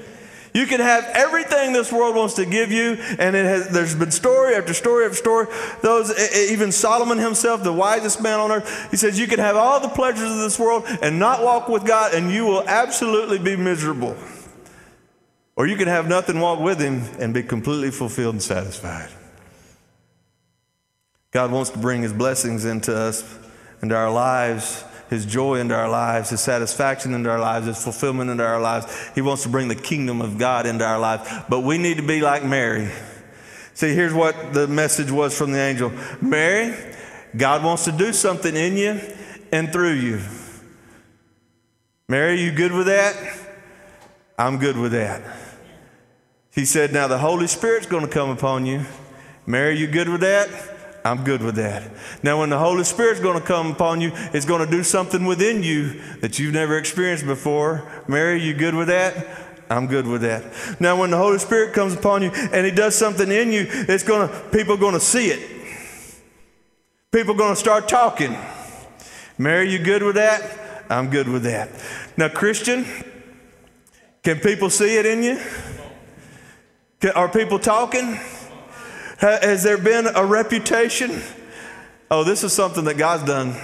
You 0.58 0.66
can 0.66 0.80
have 0.80 1.04
everything 1.14 1.72
this 1.72 1.92
world 1.92 2.16
wants 2.16 2.34
to 2.34 2.46
give 2.46 2.72
you, 2.72 2.94
and 3.20 3.36
it 3.36 3.46
has, 3.46 3.70
there's 3.70 3.94
been 3.94 4.10
story 4.10 4.56
after 4.56 4.74
story 4.74 5.06
after 5.06 5.16
story. 5.16 5.46
Those, 5.84 6.12
even 6.36 6.72
Solomon 6.72 7.20
himself, 7.20 7.62
the 7.62 7.72
wisest 7.72 8.24
man 8.24 8.40
on 8.40 8.52
earth, 8.52 8.90
he 8.90 8.98
says, 8.98 9.20
You 9.20 9.28
can 9.28 9.38
have 9.38 9.56
all 9.56 9.80
the 9.80 9.90
pleasures 9.90 10.32
of 10.32 10.38
this 10.38 10.58
world 10.58 10.86
and 11.04 11.20
not 11.20 11.44
walk 11.44 11.70
with 11.70 11.86
God, 11.86 12.16
and 12.16 12.32
you 12.32 12.48
will 12.48 12.68
absolutely 12.68 13.38
be 13.38 13.56
miserable. 13.56 14.18
Or 15.56 15.68
you 15.68 15.76
can 15.76 15.88
have 15.88 16.08
nothing, 16.08 16.40
walk 16.40 16.60
with 16.60 16.80
Him, 16.80 17.04
and 17.20 17.36
be 17.36 17.44
completely 17.44 17.92
fulfilled 17.92 18.34
and 18.34 18.42
satisfied. 18.42 19.10
God 21.30 21.52
wants 21.52 21.70
to 21.70 21.78
bring 21.78 22.02
His 22.02 22.14
blessings 22.14 22.66
into 22.66 22.98
us, 22.98 23.24
into 23.84 23.96
our 23.96 24.12
lives 24.12 24.84
his 25.10 25.26
joy 25.26 25.60
into 25.60 25.74
our 25.74 25.90
lives, 25.90 26.32
His 26.32 26.42
satisfaction 26.42 27.14
into 27.14 27.30
our 27.30 27.40
lives, 27.40 27.66
His 27.66 27.82
fulfillment 27.82 28.30
into 28.30 28.46
our 28.46 28.60
lives. 28.60 29.12
He 29.16 29.22
wants 29.22 29.44
to 29.44 29.50
bring 29.50 29.68
the 29.68 29.76
kingdom 29.76 30.22
of 30.22 30.38
God 30.38 30.66
into 30.66 30.86
our 30.86 31.00
lives. 31.00 31.30
But 31.50 31.62
we 31.62 31.78
need 31.78 31.98
to 31.98 32.04
be 32.04 32.22
like 32.22 32.44
Mary. 32.44 32.92
See, 33.74 33.94
here's 33.94 34.14
what 34.14 34.54
the 34.54 34.68
message 34.68 35.12
was 35.12 35.38
from 35.38 35.52
the 35.52 35.60
angel 35.60 35.94
Mary, 36.22 36.76
God 37.36 37.64
wants 37.64 37.86
to 37.86 37.92
do 37.92 38.12
something 38.12 38.56
in 38.56 38.76
you 38.76 39.00
and 39.52 39.72
through 39.72 39.94
you. 39.94 40.22
Mary, 42.10 42.42
you 42.42 42.52
good 42.52 42.72
with 42.72 42.88
that? 42.88 43.16
I'm 44.38 44.58
good 44.58 44.78
with 44.78 44.92
that. 44.92 45.22
He 46.54 46.66
said, 46.66 46.92
Now 46.92 47.08
the 47.08 47.18
Holy 47.18 47.48
Spirit's 47.48 47.86
going 47.86 48.06
to 48.06 48.12
come 48.12 48.30
upon 48.30 48.66
you. 48.66 48.86
Mary, 49.46 49.78
you 49.78 49.88
good 49.88 50.10
with 50.10 50.22
that? 50.22 50.77
I'm 51.08 51.24
good 51.24 51.42
with 51.42 51.56
that. 51.56 51.90
Now, 52.22 52.40
when 52.40 52.50
the 52.50 52.60
Holy 52.60 52.84
Spirit's 52.84 53.22
going 53.22 53.40
to 53.40 53.46
come 53.46 53.72
upon 53.72 54.02
you, 54.02 54.12
it's 54.34 54.46
going 54.46 54.64
to 54.64 54.70
do 54.70 54.84
something 54.84 55.26
within 55.26 55.64
you 55.64 56.02
that 56.20 56.38
you've 56.38 56.54
never 56.54 56.78
experienced 56.78 57.26
before. 57.26 57.90
Mary, 58.10 58.44
you 58.44 58.54
good 58.54 58.76
with 58.76 58.90
that? 58.90 59.26
I'm 59.70 59.88
good 59.88 60.06
with 60.06 60.22
that. 60.22 60.44
Now, 60.82 61.00
when 61.00 61.10
the 61.12 61.18
Holy 61.18 61.40
Spirit 61.40 61.74
comes 61.74 61.94
upon 61.94 62.24
you 62.24 62.32
and 62.32 62.66
He 62.66 62.74
does 62.74 62.94
something 62.94 63.32
in 63.32 63.54
you, 63.54 63.68
it's 63.70 64.04
going 64.04 64.28
to 64.28 64.36
people 64.50 64.74
are 64.74 64.78
going 64.78 64.96
to 64.96 65.00
see 65.00 65.28
it. 65.28 66.22
People 67.12 67.36
are 67.36 67.38
going 67.38 67.54
to 67.54 67.60
start 67.60 67.88
talking. 67.88 68.38
Mary, 69.38 69.72
you 69.72 69.80
good 69.80 70.04
with 70.04 70.16
that? 70.16 70.86
I'm 70.90 71.10
good 71.10 71.30
with 71.30 71.44
that. 71.44 71.70
Now, 72.18 72.28
Christian, 72.28 72.86
can 74.24 74.40
people 74.40 74.70
see 74.70 74.98
it 74.98 75.06
in 75.06 75.24
you? 75.24 75.40
Can, 77.00 77.12
are 77.12 77.30
people 77.30 77.60
talking? 77.60 78.20
Has 79.18 79.64
there 79.64 79.80
been 79.80 80.08
a 80.14 80.24
reputation? 80.24 81.22
Oh, 82.12 82.24
this 82.24 82.44
is 82.44 82.54
something 82.54 82.86
that 82.86 82.98
God's 82.98 83.24
done. 83.24 83.56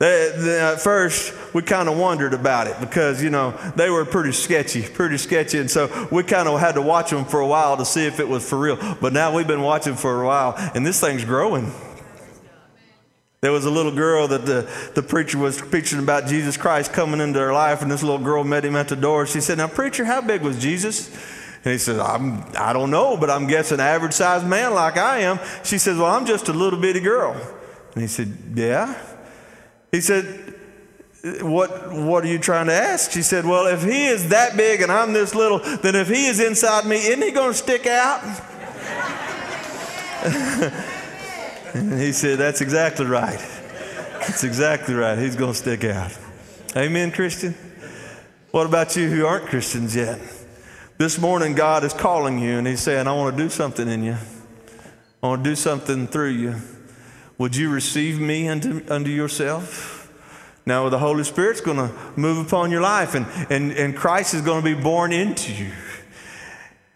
at 0.00 0.80
first, 0.80 1.32
we 1.54 1.62
kind 1.62 1.88
of 1.88 1.96
wondered 1.96 2.34
about 2.34 2.66
it 2.66 2.76
because, 2.80 3.22
you 3.22 3.30
know, 3.30 3.52
they 3.76 3.88
were 3.88 4.04
pretty 4.04 4.32
sketchy, 4.32 4.82
pretty 4.82 5.16
sketchy. 5.16 5.58
And 5.58 5.70
so 5.70 6.08
we 6.10 6.24
kind 6.24 6.48
of 6.48 6.58
had 6.58 6.72
to 6.72 6.82
watch 6.82 7.10
them 7.10 7.24
for 7.24 7.38
a 7.40 7.46
while 7.46 7.76
to 7.76 7.84
see 7.84 8.04
if 8.04 8.18
it 8.18 8.28
was 8.28 8.48
for 8.48 8.58
real. 8.58 8.96
But 9.00 9.12
now 9.12 9.34
we've 9.34 9.46
been 9.46 9.62
watching 9.62 9.94
for 9.94 10.22
a 10.22 10.26
while, 10.26 10.54
and 10.74 10.84
this 10.84 11.00
thing's 11.00 11.24
growing. 11.24 11.72
There 13.40 13.52
was 13.52 13.64
a 13.64 13.70
little 13.70 13.92
girl 13.92 14.26
that 14.26 14.44
the, 14.44 14.68
the 14.96 15.02
preacher 15.02 15.38
was 15.38 15.60
preaching 15.60 16.00
about 16.00 16.26
Jesus 16.26 16.56
Christ 16.56 16.92
coming 16.92 17.20
into 17.20 17.38
her 17.38 17.52
life, 17.52 17.82
and 17.82 17.90
this 17.90 18.02
little 18.02 18.18
girl 18.18 18.42
met 18.42 18.64
him 18.64 18.74
at 18.74 18.88
the 18.88 18.96
door. 18.96 19.24
She 19.26 19.40
said, 19.40 19.58
Now, 19.58 19.68
preacher, 19.68 20.04
how 20.04 20.20
big 20.20 20.42
was 20.42 20.58
Jesus? 20.58 21.37
And 21.64 21.72
he 21.72 21.78
says, 21.78 21.98
I'm, 21.98 22.44
I 22.56 22.72
don't 22.72 22.90
know, 22.90 23.16
but 23.16 23.30
I'm 23.30 23.46
guessing 23.46 23.80
average 23.80 24.12
sized 24.12 24.46
man 24.46 24.74
like 24.74 24.96
I 24.96 25.20
am. 25.20 25.40
She 25.64 25.78
says, 25.78 25.98
Well, 25.98 26.06
I'm 26.06 26.26
just 26.26 26.48
a 26.48 26.52
little 26.52 26.80
bitty 26.80 27.00
girl. 27.00 27.34
And 27.94 28.02
he 28.02 28.08
said, 28.08 28.36
Yeah. 28.54 28.94
He 29.90 30.00
said, 30.00 30.48
what, 31.40 31.92
what 31.92 32.24
are 32.24 32.28
you 32.28 32.38
trying 32.38 32.66
to 32.66 32.72
ask? 32.72 33.10
She 33.10 33.22
said, 33.22 33.44
Well, 33.44 33.66
if 33.66 33.82
he 33.82 34.06
is 34.06 34.28
that 34.28 34.56
big 34.56 34.82
and 34.82 34.92
I'm 34.92 35.12
this 35.12 35.34
little, 35.34 35.58
then 35.58 35.94
if 35.94 36.08
he 36.08 36.26
is 36.26 36.40
inside 36.40 36.86
me, 36.86 36.96
isn't 36.96 37.22
he 37.22 37.32
going 37.32 37.52
to 37.52 37.58
stick 37.58 37.86
out? 37.86 38.22
and 41.74 42.00
he 42.00 42.12
said, 42.12 42.38
That's 42.38 42.60
exactly 42.60 43.06
right. 43.06 43.40
That's 44.20 44.44
exactly 44.44 44.94
right. 44.94 45.18
He's 45.18 45.36
going 45.36 45.52
to 45.52 45.58
stick 45.58 45.84
out. 45.84 46.16
Amen, 46.76 47.10
Christian? 47.10 47.54
What 48.50 48.66
about 48.66 48.96
you 48.96 49.08
who 49.08 49.26
aren't 49.26 49.46
Christians 49.46 49.96
yet? 49.96 50.20
This 50.98 51.16
morning, 51.16 51.54
God 51.54 51.84
is 51.84 51.92
calling 51.92 52.40
you 52.40 52.58
and 52.58 52.66
He's 52.66 52.80
saying, 52.80 53.06
I 53.06 53.12
want 53.12 53.36
to 53.36 53.40
do 53.40 53.48
something 53.48 53.86
in 53.86 54.02
you. 54.02 54.16
I 55.22 55.28
want 55.28 55.44
to 55.44 55.50
do 55.50 55.54
something 55.54 56.08
through 56.08 56.30
you. 56.30 56.56
Would 57.38 57.54
you 57.54 57.70
receive 57.70 58.20
me 58.20 58.48
unto, 58.48 58.82
unto 58.88 59.08
yourself? 59.08 60.12
Now, 60.66 60.88
the 60.88 60.98
Holy 60.98 61.22
Spirit's 61.22 61.60
going 61.60 61.76
to 61.76 61.94
move 62.16 62.44
upon 62.44 62.72
your 62.72 62.80
life, 62.80 63.14
and, 63.14 63.26
and, 63.48 63.70
and 63.70 63.96
Christ 63.96 64.34
is 64.34 64.42
going 64.42 64.60
to 64.60 64.76
be 64.76 64.80
born 64.80 65.12
into 65.12 65.52
you, 65.52 65.70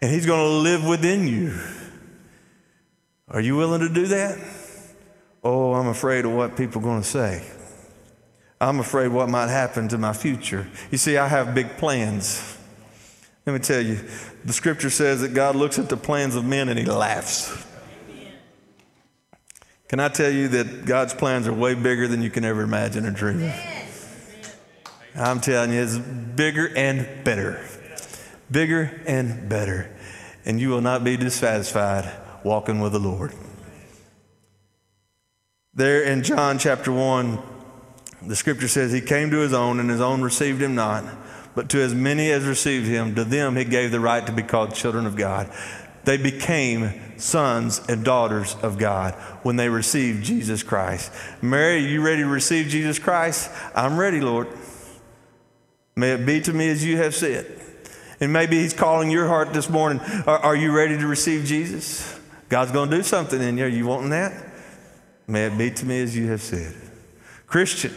and 0.01 0.11
He's 0.11 0.25
going 0.25 0.49
to 0.49 0.57
live 0.57 0.85
within 0.85 1.25
you. 1.25 1.57
Are 3.29 3.39
you 3.39 3.55
willing 3.55 3.79
to 3.79 3.89
do 3.89 4.07
that? 4.07 4.37
Oh, 5.45 5.75
I'm 5.75 5.87
afraid 5.87 6.25
of 6.25 6.33
what 6.33 6.57
people 6.57 6.81
are 6.81 6.83
going 6.83 7.01
to 7.01 7.07
say. 7.07 7.41
I'm 8.59 8.81
afraid 8.81 9.07
what 9.07 9.29
might 9.29 9.47
happen 9.47 9.87
to 9.87 9.97
my 9.97 10.11
future. 10.11 10.67
You 10.91 10.97
see, 10.97 11.15
I 11.15 11.29
have 11.29 11.55
big 11.55 11.77
plans. 11.77 12.57
Let 13.45 13.53
me 13.53 13.59
tell 13.59 13.81
you, 13.81 13.99
the 14.45 14.53
scripture 14.53 14.89
says 14.89 15.21
that 15.21 15.33
God 15.33 15.55
looks 15.55 15.77
at 15.77 15.89
the 15.89 15.97
plans 15.97 16.35
of 16.35 16.45
men 16.45 16.69
and 16.69 16.79
he 16.79 16.85
laughs. 16.85 17.65
Can 19.89 19.99
I 19.99 20.07
tell 20.07 20.31
you 20.31 20.47
that 20.47 20.85
God's 20.85 21.13
plans 21.13 21.47
are 21.47 21.53
way 21.53 21.75
bigger 21.75 22.07
than 22.07 22.21
you 22.21 22.29
can 22.29 22.45
ever 22.45 22.61
imagine 22.61 23.05
or 23.05 23.11
dream? 23.11 23.51
I'm 25.15 25.41
telling 25.41 25.71
you, 25.71 25.83
it's 25.83 25.97
bigger 25.97 26.71
and 26.75 27.23
better. 27.23 27.63
bigger 28.49 29.01
and 29.05 29.47
better. 29.49 29.95
And 30.45 30.59
you 30.59 30.69
will 30.69 30.81
not 30.81 31.03
be 31.03 31.17
dissatisfied 31.17 32.11
walking 32.43 32.79
with 32.79 32.93
the 32.93 32.99
Lord. 32.99 33.33
There 35.73 36.03
in 36.03 36.23
John 36.23 36.59
chapter 36.59 36.91
1, 36.91 37.39
the 38.23 38.35
scripture 38.35 38.67
says, 38.67 38.91
He 38.91 39.01
came 39.01 39.31
to 39.31 39.37
His 39.37 39.53
own, 39.53 39.79
and 39.79 39.89
His 39.89 40.01
own 40.01 40.21
received 40.21 40.61
Him 40.61 40.75
not. 40.75 41.03
But 41.55 41.69
to 41.69 41.81
as 41.81 41.93
many 41.93 42.31
as 42.31 42.45
received 42.45 42.87
Him, 42.87 43.15
to 43.15 43.23
them 43.23 43.55
He 43.55 43.65
gave 43.65 43.91
the 43.91 43.99
right 43.99 44.25
to 44.25 44.31
be 44.31 44.43
called 44.43 44.73
children 44.73 45.05
of 45.05 45.15
God. 45.15 45.51
They 46.05 46.17
became 46.17 46.99
sons 47.17 47.81
and 47.87 48.03
daughters 48.03 48.55
of 48.61 48.77
God 48.77 49.13
when 49.43 49.55
they 49.55 49.69
received 49.69 50.23
Jesus 50.23 50.63
Christ. 50.63 51.11
Mary, 51.41 51.75
are 51.75 51.87
you 51.87 52.01
ready 52.01 52.23
to 52.23 52.27
receive 52.27 52.67
Jesus 52.67 52.99
Christ? 52.99 53.49
I'm 53.73 53.97
ready, 53.97 54.19
Lord. 54.19 54.47
May 55.95 56.13
it 56.13 56.25
be 56.25 56.41
to 56.41 56.53
me 56.53 56.69
as 56.69 56.83
you 56.83 56.97
have 56.97 57.15
said. 57.15 57.45
And 58.19 58.33
maybe 58.33 58.57
He's 58.59 58.73
calling 58.73 59.11
your 59.11 59.27
heart 59.27 59.53
this 59.53 59.69
morning. 59.69 60.01
Are, 60.25 60.39
are 60.39 60.55
you 60.55 60.71
ready 60.71 60.97
to 60.97 61.07
receive 61.07 61.45
Jesus? 61.45 62.19
God's 62.49 62.71
going 62.71 62.89
to 62.89 62.97
do 62.97 63.03
something 63.03 63.41
in 63.41 63.57
you. 63.57 63.65
Are 63.65 63.69
you 63.69 63.85
wanting 63.87 64.09
that? 64.09 64.51
May 65.27 65.45
it 65.45 65.57
be 65.57 65.71
to 65.71 65.85
me 65.85 66.01
as 66.01 66.15
you 66.15 66.29
have 66.29 66.41
said. 66.41 66.75
Christian, 67.47 67.93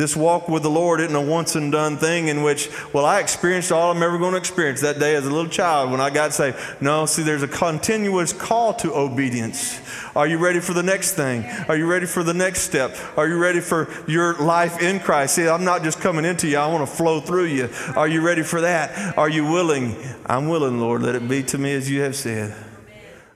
this 0.00 0.16
walk 0.16 0.48
with 0.48 0.62
the 0.62 0.70
Lord 0.70 0.98
isn't 1.00 1.14
a 1.14 1.20
once 1.20 1.56
and 1.56 1.70
done 1.70 1.98
thing 1.98 2.28
in 2.28 2.42
which, 2.42 2.70
well, 2.94 3.04
I 3.04 3.20
experienced 3.20 3.70
all 3.70 3.90
I'm 3.90 4.02
ever 4.02 4.16
going 4.16 4.32
to 4.32 4.38
experience 4.38 4.80
that 4.80 4.98
day 4.98 5.14
as 5.14 5.26
a 5.26 5.30
little 5.30 5.50
child 5.50 5.90
when 5.90 6.00
I 6.00 6.08
got 6.08 6.32
saved. 6.32 6.56
No, 6.80 7.04
see, 7.04 7.22
there's 7.22 7.42
a 7.42 7.48
continuous 7.48 8.32
call 8.32 8.72
to 8.74 8.94
obedience. 8.94 9.78
Are 10.16 10.26
you 10.26 10.38
ready 10.38 10.58
for 10.58 10.72
the 10.72 10.82
next 10.82 11.12
thing? 11.12 11.44
Are 11.68 11.76
you 11.76 11.86
ready 11.86 12.06
for 12.06 12.22
the 12.22 12.32
next 12.32 12.62
step? 12.62 12.96
Are 13.18 13.28
you 13.28 13.36
ready 13.36 13.60
for 13.60 13.90
your 14.08 14.38
life 14.38 14.80
in 14.80 15.00
Christ? 15.00 15.34
See, 15.34 15.46
I'm 15.46 15.64
not 15.64 15.82
just 15.82 16.00
coming 16.00 16.24
into 16.24 16.48
you, 16.48 16.56
I 16.56 16.66
want 16.68 16.88
to 16.88 16.96
flow 16.96 17.20
through 17.20 17.46
you. 17.46 17.68
Are 17.94 18.08
you 18.08 18.22
ready 18.22 18.42
for 18.42 18.62
that? 18.62 19.18
Are 19.18 19.28
you 19.28 19.44
willing? 19.44 19.96
I'm 20.24 20.48
willing, 20.48 20.80
Lord. 20.80 21.02
Let 21.02 21.14
it 21.14 21.28
be 21.28 21.42
to 21.42 21.58
me 21.58 21.74
as 21.74 21.90
you 21.90 22.00
have 22.00 22.16
said. 22.16 22.56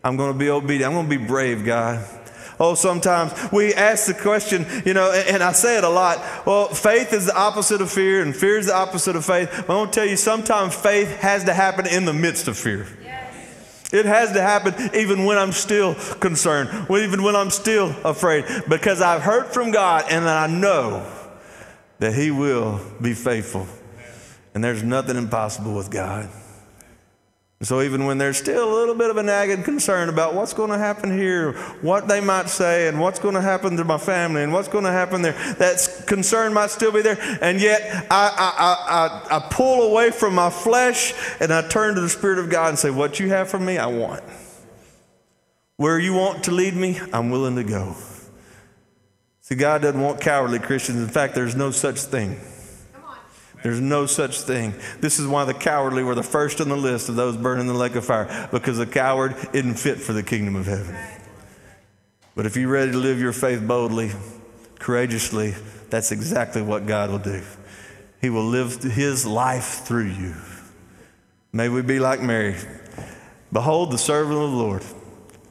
I'm 0.02 0.16
going 0.16 0.32
to 0.32 0.38
be 0.38 0.48
obedient. 0.48 0.84
I'm 0.84 0.92
going 0.92 1.10
to 1.10 1.18
be 1.18 1.26
brave, 1.26 1.62
God. 1.62 2.06
Oh, 2.64 2.74
sometimes 2.74 3.34
we 3.52 3.74
ask 3.74 4.06
the 4.06 4.14
question, 4.14 4.64
you 4.86 4.94
know, 4.94 5.12
and, 5.12 5.42
I 5.42 5.52
say 5.52 5.76
it 5.76 5.84
a 5.84 5.88
lot. 5.90 6.46
Well, 6.46 6.68
faith 6.68 7.12
is 7.12 7.26
the 7.26 7.36
opposite 7.36 7.82
of 7.82 7.92
fear, 7.92 8.22
and 8.22 8.34
fear 8.34 8.56
is 8.56 8.66
the 8.66 8.74
opposite 8.74 9.16
of 9.16 9.24
faith. 9.26 9.50
But 9.66 9.74
I 9.74 9.76
want 9.76 9.92
to 9.92 10.00
tell 10.00 10.08
you, 10.08 10.16
sometimes 10.16 10.74
faith 10.74 11.14
has 11.18 11.44
to 11.44 11.52
happen 11.52 11.86
in 11.86 12.06
the 12.06 12.14
midst 12.14 12.48
of 12.48 12.56
fear. 12.56 12.86
It 13.92 14.06
has 14.06 14.32
to 14.32 14.40
happen 14.40 14.74
even 14.94 15.26
when 15.26 15.36
I'm 15.36 15.52
still 15.52 15.94
concerned, 16.20 16.70
even 16.90 17.22
when 17.22 17.36
I'm 17.36 17.50
still 17.50 17.94
afraid, 18.02 18.46
because 18.66 19.02
I've 19.02 19.20
heard 19.20 19.48
from 19.48 19.70
God 19.70 20.06
and 20.10 20.26
I 20.26 20.46
know 20.46 21.06
that 21.98 22.14
He 22.14 22.30
will 22.30 22.80
be 23.00 23.12
faithful. 23.12 23.66
And 24.54 24.64
there's 24.64 24.82
nothing 24.82 25.16
impossible 25.16 25.74
with 25.74 25.90
God. 25.90 26.30
So 27.62 27.80
even 27.80 28.04
when 28.04 28.18
there's 28.18 28.36
still 28.36 28.72
a 28.72 28.74
little 28.74 28.94
bit 28.94 29.10
of 29.10 29.16
a 29.16 29.22
nagging 29.22 29.62
concern 29.62 30.08
about 30.08 30.34
what's 30.34 30.52
going 30.52 30.70
to 30.70 30.78
happen 30.78 31.16
here, 31.16 31.52
what 31.80 32.08
they 32.08 32.20
might 32.20 32.50
say, 32.50 32.88
and 32.88 33.00
what's 33.00 33.18
going 33.18 33.36
to 33.36 33.40
happen 33.40 33.76
to 33.76 33.84
my 33.84 33.96
family, 33.96 34.42
and 34.42 34.52
what's 34.52 34.68
going 34.68 34.84
to 34.84 34.90
happen 34.90 35.22
there, 35.22 35.32
that 35.54 36.04
concern 36.06 36.52
might 36.52 36.70
still 36.70 36.92
be 36.92 37.00
there. 37.00 37.18
And 37.40 37.60
yet 37.60 38.06
I, 38.10 39.24
I, 39.30 39.30
I, 39.30 39.36
I 39.36 39.48
pull 39.50 39.90
away 39.90 40.10
from 40.10 40.34
my 40.34 40.50
flesh 40.50 41.14
and 41.40 41.52
I 41.52 41.66
turn 41.66 41.94
to 41.94 42.00
the 42.00 42.08
Spirit 42.08 42.38
of 42.38 42.50
God 42.50 42.70
and 42.70 42.78
say, 42.78 42.90
What 42.90 43.18
you 43.18 43.28
have 43.30 43.48
for 43.48 43.58
me, 43.58 43.78
I 43.78 43.86
want. 43.86 44.22
Where 45.76 45.98
you 45.98 46.12
want 46.12 46.44
to 46.44 46.50
lead 46.50 46.74
me, 46.74 47.00
I'm 47.12 47.30
willing 47.30 47.56
to 47.56 47.64
go. 47.64 47.96
See, 49.40 49.54
God 49.54 49.82
doesn't 49.82 50.00
want 50.00 50.20
cowardly 50.20 50.58
Christians. 50.58 51.00
In 51.00 51.08
fact, 51.08 51.34
there's 51.34 51.56
no 51.56 51.70
such 51.70 52.00
thing. 52.00 52.38
There's 53.64 53.80
no 53.80 54.04
such 54.04 54.42
thing. 54.42 54.74
This 55.00 55.18
is 55.18 55.26
why 55.26 55.46
the 55.46 55.54
cowardly 55.54 56.02
were 56.02 56.14
the 56.14 56.22
first 56.22 56.60
on 56.60 56.68
the 56.68 56.76
list 56.76 57.08
of 57.08 57.16
those 57.16 57.34
burned 57.34 57.62
in 57.62 57.66
the 57.66 57.72
lake 57.72 57.94
of 57.94 58.04
fire, 58.04 58.46
because 58.52 58.76
the 58.76 58.84
coward 58.84 59.34
isn't 59.54 59.76
fit 59.76 59.98
for 59.98 60.12
the 60.12 60.22
kingdom 60.22 60.54
of 60.54 60.66
heaven. 60.66 60.94
But 62.36 62.44
if 62.44 62.58
you're 62.58 62.68
ready 62.68 62.92
to 62.92 62.98
live 62.98 63.18
your 63.18 63.32
faith 63.32 63.66
boldly, 63.66 64.10
courageously, 64.78 65.54
that's 65.88 66.12
exactly 66.12 66.60
what 66.60 66.84
God 66.84 67.08
will 67.08 67.18
do. 67.18 67.42
He 68.20 68.28
will 68.28 68.44
live 68.44 68.82
his 68.82 69.24
life 69.24 69.86
through 69.86 70.08
you. 70.08 70.34
May 71.50 71.70
we 71.70 71.80
be 71.80 71.98
like 71.98 72.20
Mary. 72.20 72.56
Behold 73.50 73.92
the 73.92 73.98
servant 73.98 74.36
of 74.36 74.50
the 74.50 74.56
Lord. 74.58 74.84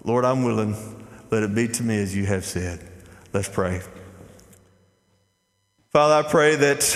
Lord, 0.04 0.24
I'm 0.24 0.44
willing. 0.44 0.76
Let 1.32 1.42
it 1.42 1.56
be 1.56 1.68
to 1.68 1.82
me 1.82 2.00
as 2.00 2.16
you 2.16 2.28
have 2.28 2.46
said. 2.46 2.80
Let's 3.34 3.50
pray. 3.50 3.82
Father, 5.90 6.28
I 6.28 6.30
pray 6.30 6.58
that 6.58 6.96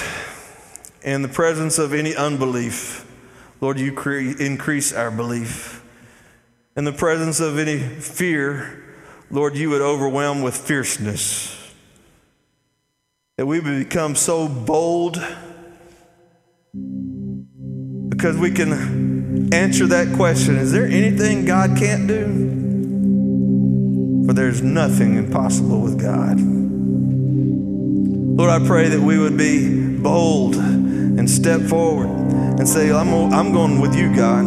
in 1.03 1.21
the 1.21 1.27
presence 1.27 1.77
of 1.77 1.93
any 1.93 2.15
unbelief, 2.15 3.05
Lord, 3.61 3.79
you 3.79 3.91
cre- 3.91 4.35
increase 4.39 4.93
our 4.93 5.11
belief. 5.11 5.83
In 6.75 6.83
the 6.83 6.93
presence 6.93 7.39
of 7.39 7.57
any 7.57 7.79
fear, 7.79 8.83
Lord, 9.31 9.55
you 9.55 9.69
would 9.71 9.81
overwhelm 9.81 10.41
with 10.41 10.55
fierceness. 10.55 11.53
That 13.37 13.45
we 13.45 13.59
would 13.59 13.89
become 13.89 14.15
so 14.15 14.47
bold 14.47 15.17
because 18.09 18.37
we 18.37 18.51
can 18.51 19.53
answer 19.53 19.85
that 19.87 20.15
question 20.15 20.55
Is 20.57 20.71
there 20.71 20.87
anything 20.87 21.45
God 21.45 21.77
can't 21.77 22.07
do? 22.07 22.55
For 24.27 24.33
there's 24.33 24.61
nothing 24.61 25.15
impossible 25.15 25.81
with 25.81 25.99
God. 26.01 26.39
Lord, 28.37 28.49
I 28.51 28.65
pray 28.67 28.89
that 28.89 28.99
we 28.99 29.17
would 29.17 29.37
be 29.37 29.97
bold 29.97 30.55
and 31.17 31.29
step 31.29 31.61
forward 31.61 32.07
and 32.07 32.67
say, 32.67 32.91
I'm, 32.91 33.33
I'm 33.33 33.51
going 33.51 33.81
with 33.81 33.95
you, 33.95 34.15
God. 34.15 34.45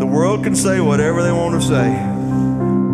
The 0.00 0.06
world 0.06 0.44
can 0.44 0.54
say 0.54 0.80
whatever 0.80 1.22
they 1.22 1.32
want 1.32 1.60
to 1.60 1.66
say, 1.66 1.94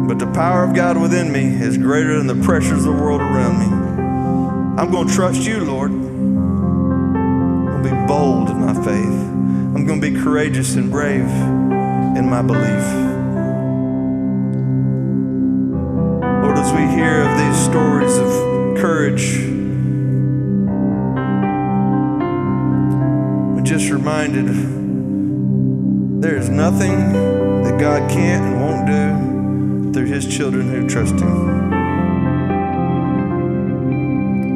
but 0.06 0.18
the 0.18 0.32
power 0.32 0.64
of 0.64 0.74
God 0.74 0.96
within 0.96 1.32
me 1.32 1.44
is 1.44 1.76
greater 1.76 2.16
than 2.16 2.26
the 2.26 2.44
pressures 2.44 2.84
of 2.84 2.94
the 2.96 3.02
world 3.02 3.20
around 3.20 3.58
me. 3.58 4.80
I'm 4.80 4.90
going 4.90 5.08
to 5.08 5.14
trust 5.14 5.42
you, 5.42 5.64
Lord. 5.64 5.90
I'm 5.90 7.66
going 7.66 7.82
to 7.82 7.90
be 7.90 8.06
bold 8.06 8.50
in 8.50 8.60
my 8.60 8.74
faith. 8.74 9.30
I'm 9.74 9.84
going 9.84 10.00
to 10.00 10.10
be 10.10 10.20
courageous 10.22 10.76
and 10.76 10.90
brave 10.90 11.28
in 12.16 12.28
my 12.28 12.42
belief. 12.42 13.01
Reminded 24.02 24.48
there 26.20 26.36
is 26.36 26.48
nothing 26.48 27.12
that 27.62 27.78
God 27.78 28.10
can't 28.10 28.44
and 28.44 28.60
won't 28.60 28.84
do 28.84 29.92
through 29.92 30.06
His 30.06 30.26
children 30.26 30.68
who 30.68 30.88
trust 30.88 31.14
Him. 31.14 31.72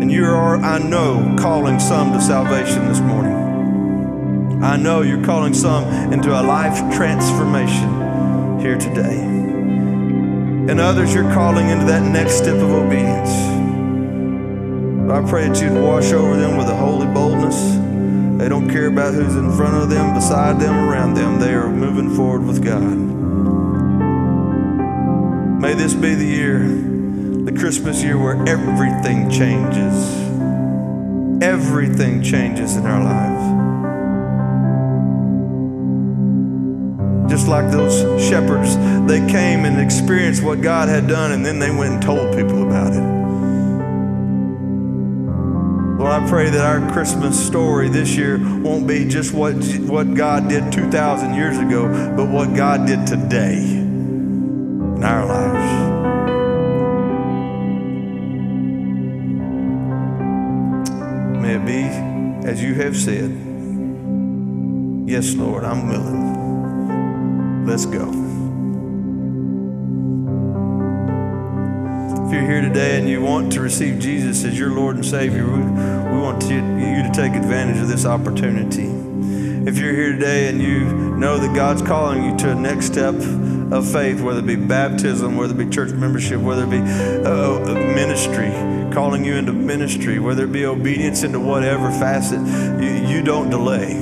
And 0.02 0.10
you 0.10 0.24
are, 0.24 0.56
I 0.56 0.78
know, 0.78 1.36
calling 1.38 1.78
some 1.78 2.12
to 2.12 2.20
salvation 2.20 2.88
this 2.88 2.98
morning. 2.98 4.64
I 4.64 4.76
know 4.76 5.02
you're 5.02 5.24
calling 5.24 5.54
some 5.54 5.84
into 6.12 6.30
a 6.30 6.42
life 6.42 6.78
transformation 6.96 8.58
here 8.58 8.76
today. 8.76 9.20
And 10.68 10.80
others 10.80 11.14
you're 11.14 11.32
calling 11.32 11.68
into 11.68 11.84
that 11.84 12.02
next 12.02 12.38
step 12.38 12.56
of 12.56 12.68
obedience. 12.68 13.30
I 15.08 15.22
pray 15.30 15.46
that 15.46 15.62
you'd 15.62 15.80
wash 15.80 16.10
over 16.10 16.36
them 16.36 16.56
with 16.56 16.66
a 16.66 16.74
holy 16.74 17.06
boldness 17.06 17.85
they 18.38 18.48
don't 18.48 18.68
care 18.68 18.86
about 18.86 19.14
who's 19.14 19.34
in 19.34 19.50
front 19.56 19.82
of 19.82 19.88
them, 19.88 20.14
beside 20.14 20.60
them, 20.60 20.88
around 20.88 21.14
them. 21.14 21.40
They 21.40 21.54
are 21.54 21.70
moving 21.70 22.14
forward 22.14 22.44
with 22.44 22.62
God. 22.62 22.96
May 25.60 25.72
this 25.74 25.94
be 25.94 26.14
the 26.14 26.26
year, 26.26 26.60
the 27.44 27.52
Christmas 27.58 28.02
year, 28.02 28.18
where 28.18 28.36
everything 28.46 29.30
changes. 29.30 30.22
Everything 31.42 32.22
changes 32.22 32.76
in 32.76 32.86
our 32.86 33.02
lives. 33.02 33.66
Just 37.30 37.48
like 37.48 37.70
those 37.70 37.98
shepherds, 38.22 38.76
they 39.06 39.20
came 39.32 39.64
and 39.64 39.80
experienced 39.80 40.42
what 40.42 40.60
God 40.60 40.88
had 40.88 41.08
done, 41.08 41.32
and 41.32 41.44
then 41.44 41.58
they 41.58 41.70
went 41.70 41.94
and 41.94 42.02
told 42.02 42.36
people 42.36 42.62
about 42.62 42.92
it. 42.92 43.15
I 46.06 46.26
pray 46.28 46.50
that 46.50 46.64
our 46.64 46.92
Christmas 46.92 47.46
story 47.46 47.88
this 47.88 48.16
year 48.16 48.38
won't 48.38 48.86
be 48.86 49.06
just 49.06 49.32
what, 49.34 49.54
what 49.80 50.14
God 50.14 50.48
did 50.48 50.72
2,000 50.72 51.34
years 51.34 51.58
ago, 51.58 52.14
but 52.16 52.28
what 52.28 52.54
God 52.54 52.86
did 52.86 53.06
today 53.06 53.58
in 53.62 55.02
our 55.02 55.26
lives. 55.26 55.66
May 61.42 61.54
it 61.56 61.66
be 61.66 61.84
as 62.46 62.62
you 62.62 62.74
have 62.74 62.96
said. 62.96 63.30
Yes, 65.08 65.34
Lord, 65.34 65.64
I'm 65.64 65.88
willing. 65.88 67.66
Let's 67.66 67.86
go. 67.86 68.35
If 72.26 72.32
you're 72.32 72.42
here 72.42 72.60
today 72.60 72.98
and 72.98 73.08
you 73.08 73.22
want 73.22 73.52
to 73.52 73.60
receive 73.60 74.00
Jesus 74.00 74.42
as 74.42 74.58
your 74.58 74.70
Lord 74.70 74.96
and 74.96 75.06
Savior, 75.06 75.44
we, 75.44 75.60
we 75.60 76.20
want 76.20 76.42
to, 76.42 76.54
you 76.54 77.02
to 77.04 77.10
take 77.14 77.34
advantage 77.34 77.80
of 77.80 77.86
this 77.86 78.04
opportunity. 78.04 78.86
If 79.68 79.78
you're 79.78 79.94
here 79.94 80.10
today 80.14 80.48
and 80.48 80.60
you 80.60 80.86
know 81.16 81.38
that 81.38 81.54
God's 81.54 81.82
calling 81.82 82.24
you 82.24 82.36
to 82.38 82.50
a 82.50 82.54
next 82.56 82.86
step 82.86 83.14
of 83.14 83.88
faith, 83.88 84.20
whether 84.20 84.40
it 84.40 84.46
be 84.46 84.56
baptism, 84.56 85.36
whether 85.36 85.54
it 85.54 85.68
be 85.68 85.72
church 85.72 85.92
membership, 85.92 86.40
whether 86.40 86.64
it 86.64 86.70
be 86.70 86.78
uh, 86.78 87.30
uh, 87.30 87.74
ministry, 87.94 88.50
calling 88.92 89.24
you 89.24 89.36
into 89.36 89.52
ministry, 89.52 90.18
whether 90.18 90.46
it 90.46 90.52
be 90.52 90.66
obedience 90.66 91.22
into 91.22 91.38
whatever 91.38 91.92
facet, 91.92 92.40
you, 92.82 93.06
you 93.06 93.22
don't 93.22 93.50
delay. 93.50 93.94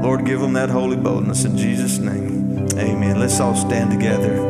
Lord, 0.00 0.24
give 0.24 0.38
them 0.38 0.52
that 0.52 0.70
holy 0.70 0.96
boldness 0.96 1.44
in 1.44 1.58
Jesus' 1.58 1.98
name. 1.98 2.37
Amen. 2.78 3.18
Let's 3.18 3.40
all 3.40 3.56
stand 3.56 3.90
together. 3.90 4.40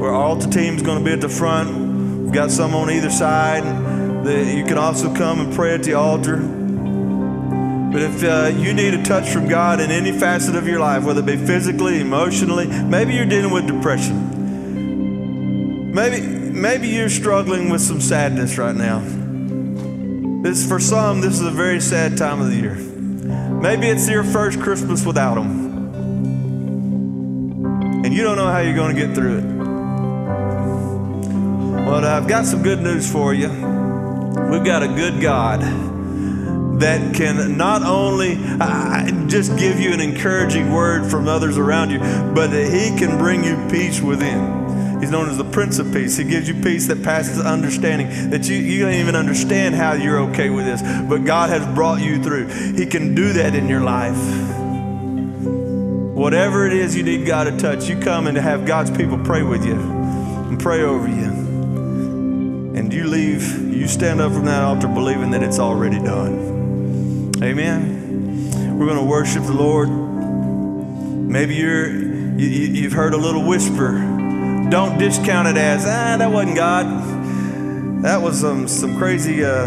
Our 0.00 0.12
altar 0.12 0.48
team's 0.48 0.82
going 0.82 0.98
to 1.00 1.04
be 1.04 1.12
at 1.12 1.20
the 1.20 1.28
front. 1.28 2.22
We've 2.22 2.32
got 2.32 2.50
some 2.50 2.74
on 2.74 2.90
either 2.90 3.10
side. 3.10 3.64
You 4.26 4.64
can 4.64 4.78
also 4.78 5.12
come 5.14 5.40
and 5.40 5.52
pray 5.52 5.74
at 5.74 5.82
the 5.82 5.94
altar. 5.94 6.36
But 6.36 8.02
if 8.02 8.22
uh, 8.22 8.52
you 8.56 8.74
need 8.74 8.94
a 8.94 9.02
touch 9.02 9.28
from 9.30 9.48
God 9.48 9.80
in 9.80 9.90
any 9.90 10.12
facet 10.12 10.54
of 10.54 10.68
your 10.68 10.78
life, 10.78 11.04
whether 11.04 11.20
it 11.20 11.26
be 11.26 11.36
physically, 11.36 12.00
emotionally, 12.00 12.66
maybe 12.66 13.14
you're 13.14 13.26
dealing 13.26 13.52
with 13.52 13.66
depression. 13.66 14.26
Maybe, 15.92 16.20
maybe 16.20 16.88
you're 16.88 17.08
struggling 17.08 17.70
with 17.70 17.80
some 17.80 18.00
sadness 18.00 18.56
right 18.58 18.76
now. 18.76 19.00
This, 20.42 20.68
for 20.68 20.78
some, 20.78 21.22
this 21.22 21.40
is 21.40 21.46
a 21.46 21.50
very 21.50 21.80
sad 21.80 22.16
time 22.16 22.40
of 22.40 22.50
the 22.50 22.56
year. 22.56 22.74
Maybe 22.74 23.88
it's 23.88 24.08
your 24.08 24.22
first 24.22 24.60
Christmas 24.60 25.04
without 25.04 25.34
them. 25.34 25.67
You 28.18 28.24
don't 28.24 28.34
know 28.34 28.50
how 28.50 28.58
you're 28.58 28.74
going 28.74 28.96
to 28.96 29.06
get 29.06 29.14
through 29.14 29.38
it. 29.38 29.44
Well, 31.86 32.04
I've 32.04 32.26
got 32.26 32.46
some 32.46 32.64
good 32.64 32.80
news 32.80 33.08
for 33.08 33.32
you. 33.32 33.46
We've 33.46 34.64
got 34.64 34.82
a 34.82 34.88
good 34.88 35.22
God 35.22 35.60
that 36.80 37.14
can 37.14 37.56
not 37.56 37.84
only 37.84 38.34
just 39.28 39.56
give 39.56 39.78
you 39.78 39.92
an 39.92 40.00
encouraging 40.00 40.72
word 40.72 41.08
from 41.08 41.28
others 41.28 41.56
around 41.58 41.90
you, 41.90 42.00
but 42.00 42.48
that 42.48 42.72
He 42.72 42.98
can 42.98 43.18
bring 43.18 43.44
you 43.44 43.56
peace 43.70 44.00
within. 44.00 44.98
He's 44.98 45.12
known 45.12 45.30
as 45.30 45.38
the 45.38 45.44
Prince 45.44 45.78
of 45.78 45.92
Peace. 45.92 46.16
He 46.16 46.24
gives 46.24 46.48
you 46.48 46.60
peace 46.60 46.88
that 46.88 47.04
passes 47.04 47.38
understanding, 47.38 48.30
that 48.30 48.48
you, 48.48 48.56
you 48.56 48.82
don't 48.84 48.94
even 48.94 49.14
understand 49.14 49.76
how 49.76 49.92
you're 49.92 50.18
okay 50.30 50.50
with 50.50 50.64
this, 50.64 50.82
but 51.08 51.18
God 51.18 51.50
has 51.50 51.64
brought 51.72 52.00
you 52.00 52.20
through. 52.20 52.48
He 52.48 52.84
can 52.84 53.14
do 53.14 53.34
that 53.34 53.54
in 53.54 53.68
your 53.68 53.82
life. 53.82 54.57
Whatever 56.18 56.66
it 56.66 56.72
is 56.72 56.96
you 56.96 57.04
need 57.04 57.26
God 57.26 57.44
to 57.44 57.56
touch, 57.56 57.88
you 57.88 57.96
come 57.98 58.26
and 58.26 58.36
have 58.36 58.66
God's 58.66 58.90
people 58.90 59.18
pray 59.18 59.42
with 59.42 59.64
you 59.64 59.76
and 59.76 60.58
pray 60.58 60.82
over 60.82 61.06
you. 61.06 62.74
And 62.76 62.92
you 62.92 63.06
leave, 63.06 63.72
you 63.72 63.86
stand 63.86 64.20
up 64.20 64.32
from 64.32 64.44
that 64.46 64.64
altar 64.64 64.88
believing 64.88 65.30
that 65.30 65.44
it's 65.44 65.58
already 65.60 65.98
done. 66.00 67.32
Amen. 67.42 68.76
We're 68.76 68.86
going 68.86 68.98
to 68.98 69.04
worship 69.04 69.44
the 69.44 69.52
Lord. 69.52 69.88
Maybe 69.88 71.54
you're, 71.54 71.88
you, 71.88 72.48
you've 72.48 72.92
heard 72.92 73.14
a 73.14 73.18
little 73.18 73.46
whisper 73.46 74.16
don't 74.70 74.98
discount 74.98 75.48
it 75.48 75.56
as 75.56 75.86
ah 75.86 76.16
that 76.18 76.30
wasn't 76.30 76.56
God. 76.56 78.02
That 78.02 78.20
was 78.20 78.38
some 78.38 78.68
some 78.68 78.98
crazy 78.98 79.42
uh, 79.42 79.66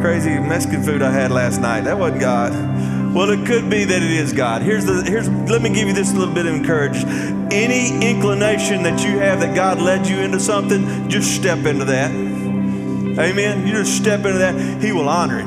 crazy 0.00 0.38
Mexican 0.38 0.82
food 0.82 1.02
I 1.02 1.10
had 1.10 1.30
last 1.30 1.60
night. 1.60 1.82
That 1.82 1.98
wasn't 1.98 2.20
God. 2.22 2.71
Well, 3.14 3.30
it 3.30 3.46
could 3.46 3.68
be 3.68 3.84
that 3.84 4.02
it 4.02 4.10
is 4.10 4.32
God. 4.32 4.62
Here's 4.62 4.84
the 4.86 5.02
here's 5.02 5.28
let 5.28 5.60
me 5.60 5.70
give 5.70 5.86
you 5.86 5.94
this 5.94 6.14
little 6.14 6.32
bit 6.32 6.46
of 6.46 6.54
encouragement. 6.54 7.52
Any 7.52 8.10
inclination 8.10 8.82
that 8.84 9.04
you 9.04 9.18
have 9.18 9.40
that 9.40 9.54
God 9.54 9.80
led 9.80 10.06
you 10.06 10.18
into 10.18 10.40
something, 10.40 11.08
just 11.08 11.34
step 11.34 11.66
into 11.66 11.84
that. 11.86 12.10
Amen. 12.10 13.66
You 13.66 13.74
just 13.74 13.96
step 13.96 14.24
into 14.24 14.38
that. 14.38 14.82
He 14.82 14.92
will 14.92 15.08
honor 15.08 15.40
it 15.40 15.46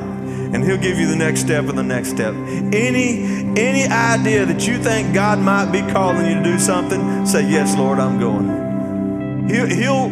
and 0.56 0.64
he'll 0.64 0.78
give 0.78 1.00
you 1.00 1.08
the 1.08 1.16
next 1.16 1.42
step 1.42 1.68
and 1.68 1.78
the 1.78 1.84
next 1.84 2.10
step. 2.10 2.34
Any 2.34 3.46
any 3.58 3.88
idea 3.88 4.46
that 4.46 4.68
you 4.68 4.78
think 4.78 5.14
God 5.14 5.40
might 5.40 5.72
be 5.72 5.82
calling 5.92 6.26
you 6.26 6.36
to 6.36 6.44
do 6.44 6.60
something, 6.60 7.26
say 7.26 7.50
yes, 7.50 7.78
Lord, 7.78 8.00
I'm 8.00 8.20
going. 8.20 9.50
He'll, 9.50 9.68
he'll, 9.68 10.10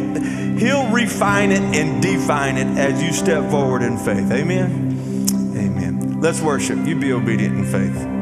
he'll 0.56 0.90
refine 0.92 1.50
it 1.50 1.60
and 1.60 2.00
define 2.00 2.56
it 2.56 2.78
as 2.78 3.02
you 3.02 3.12
step 3.12 3.50
forward 3.50 3.82
in 3.82 3.98
faith. 3.98 4.30
Amen? 4.30 4.70
Amen. 4.70 4.83
Let's 6.24 6.40
worship. 6.40 6.78
You 6.86 6.96
be 6.96 7.12
obedient 7.12 7.58
in 7.58 7.64
faith. 7.66 8.13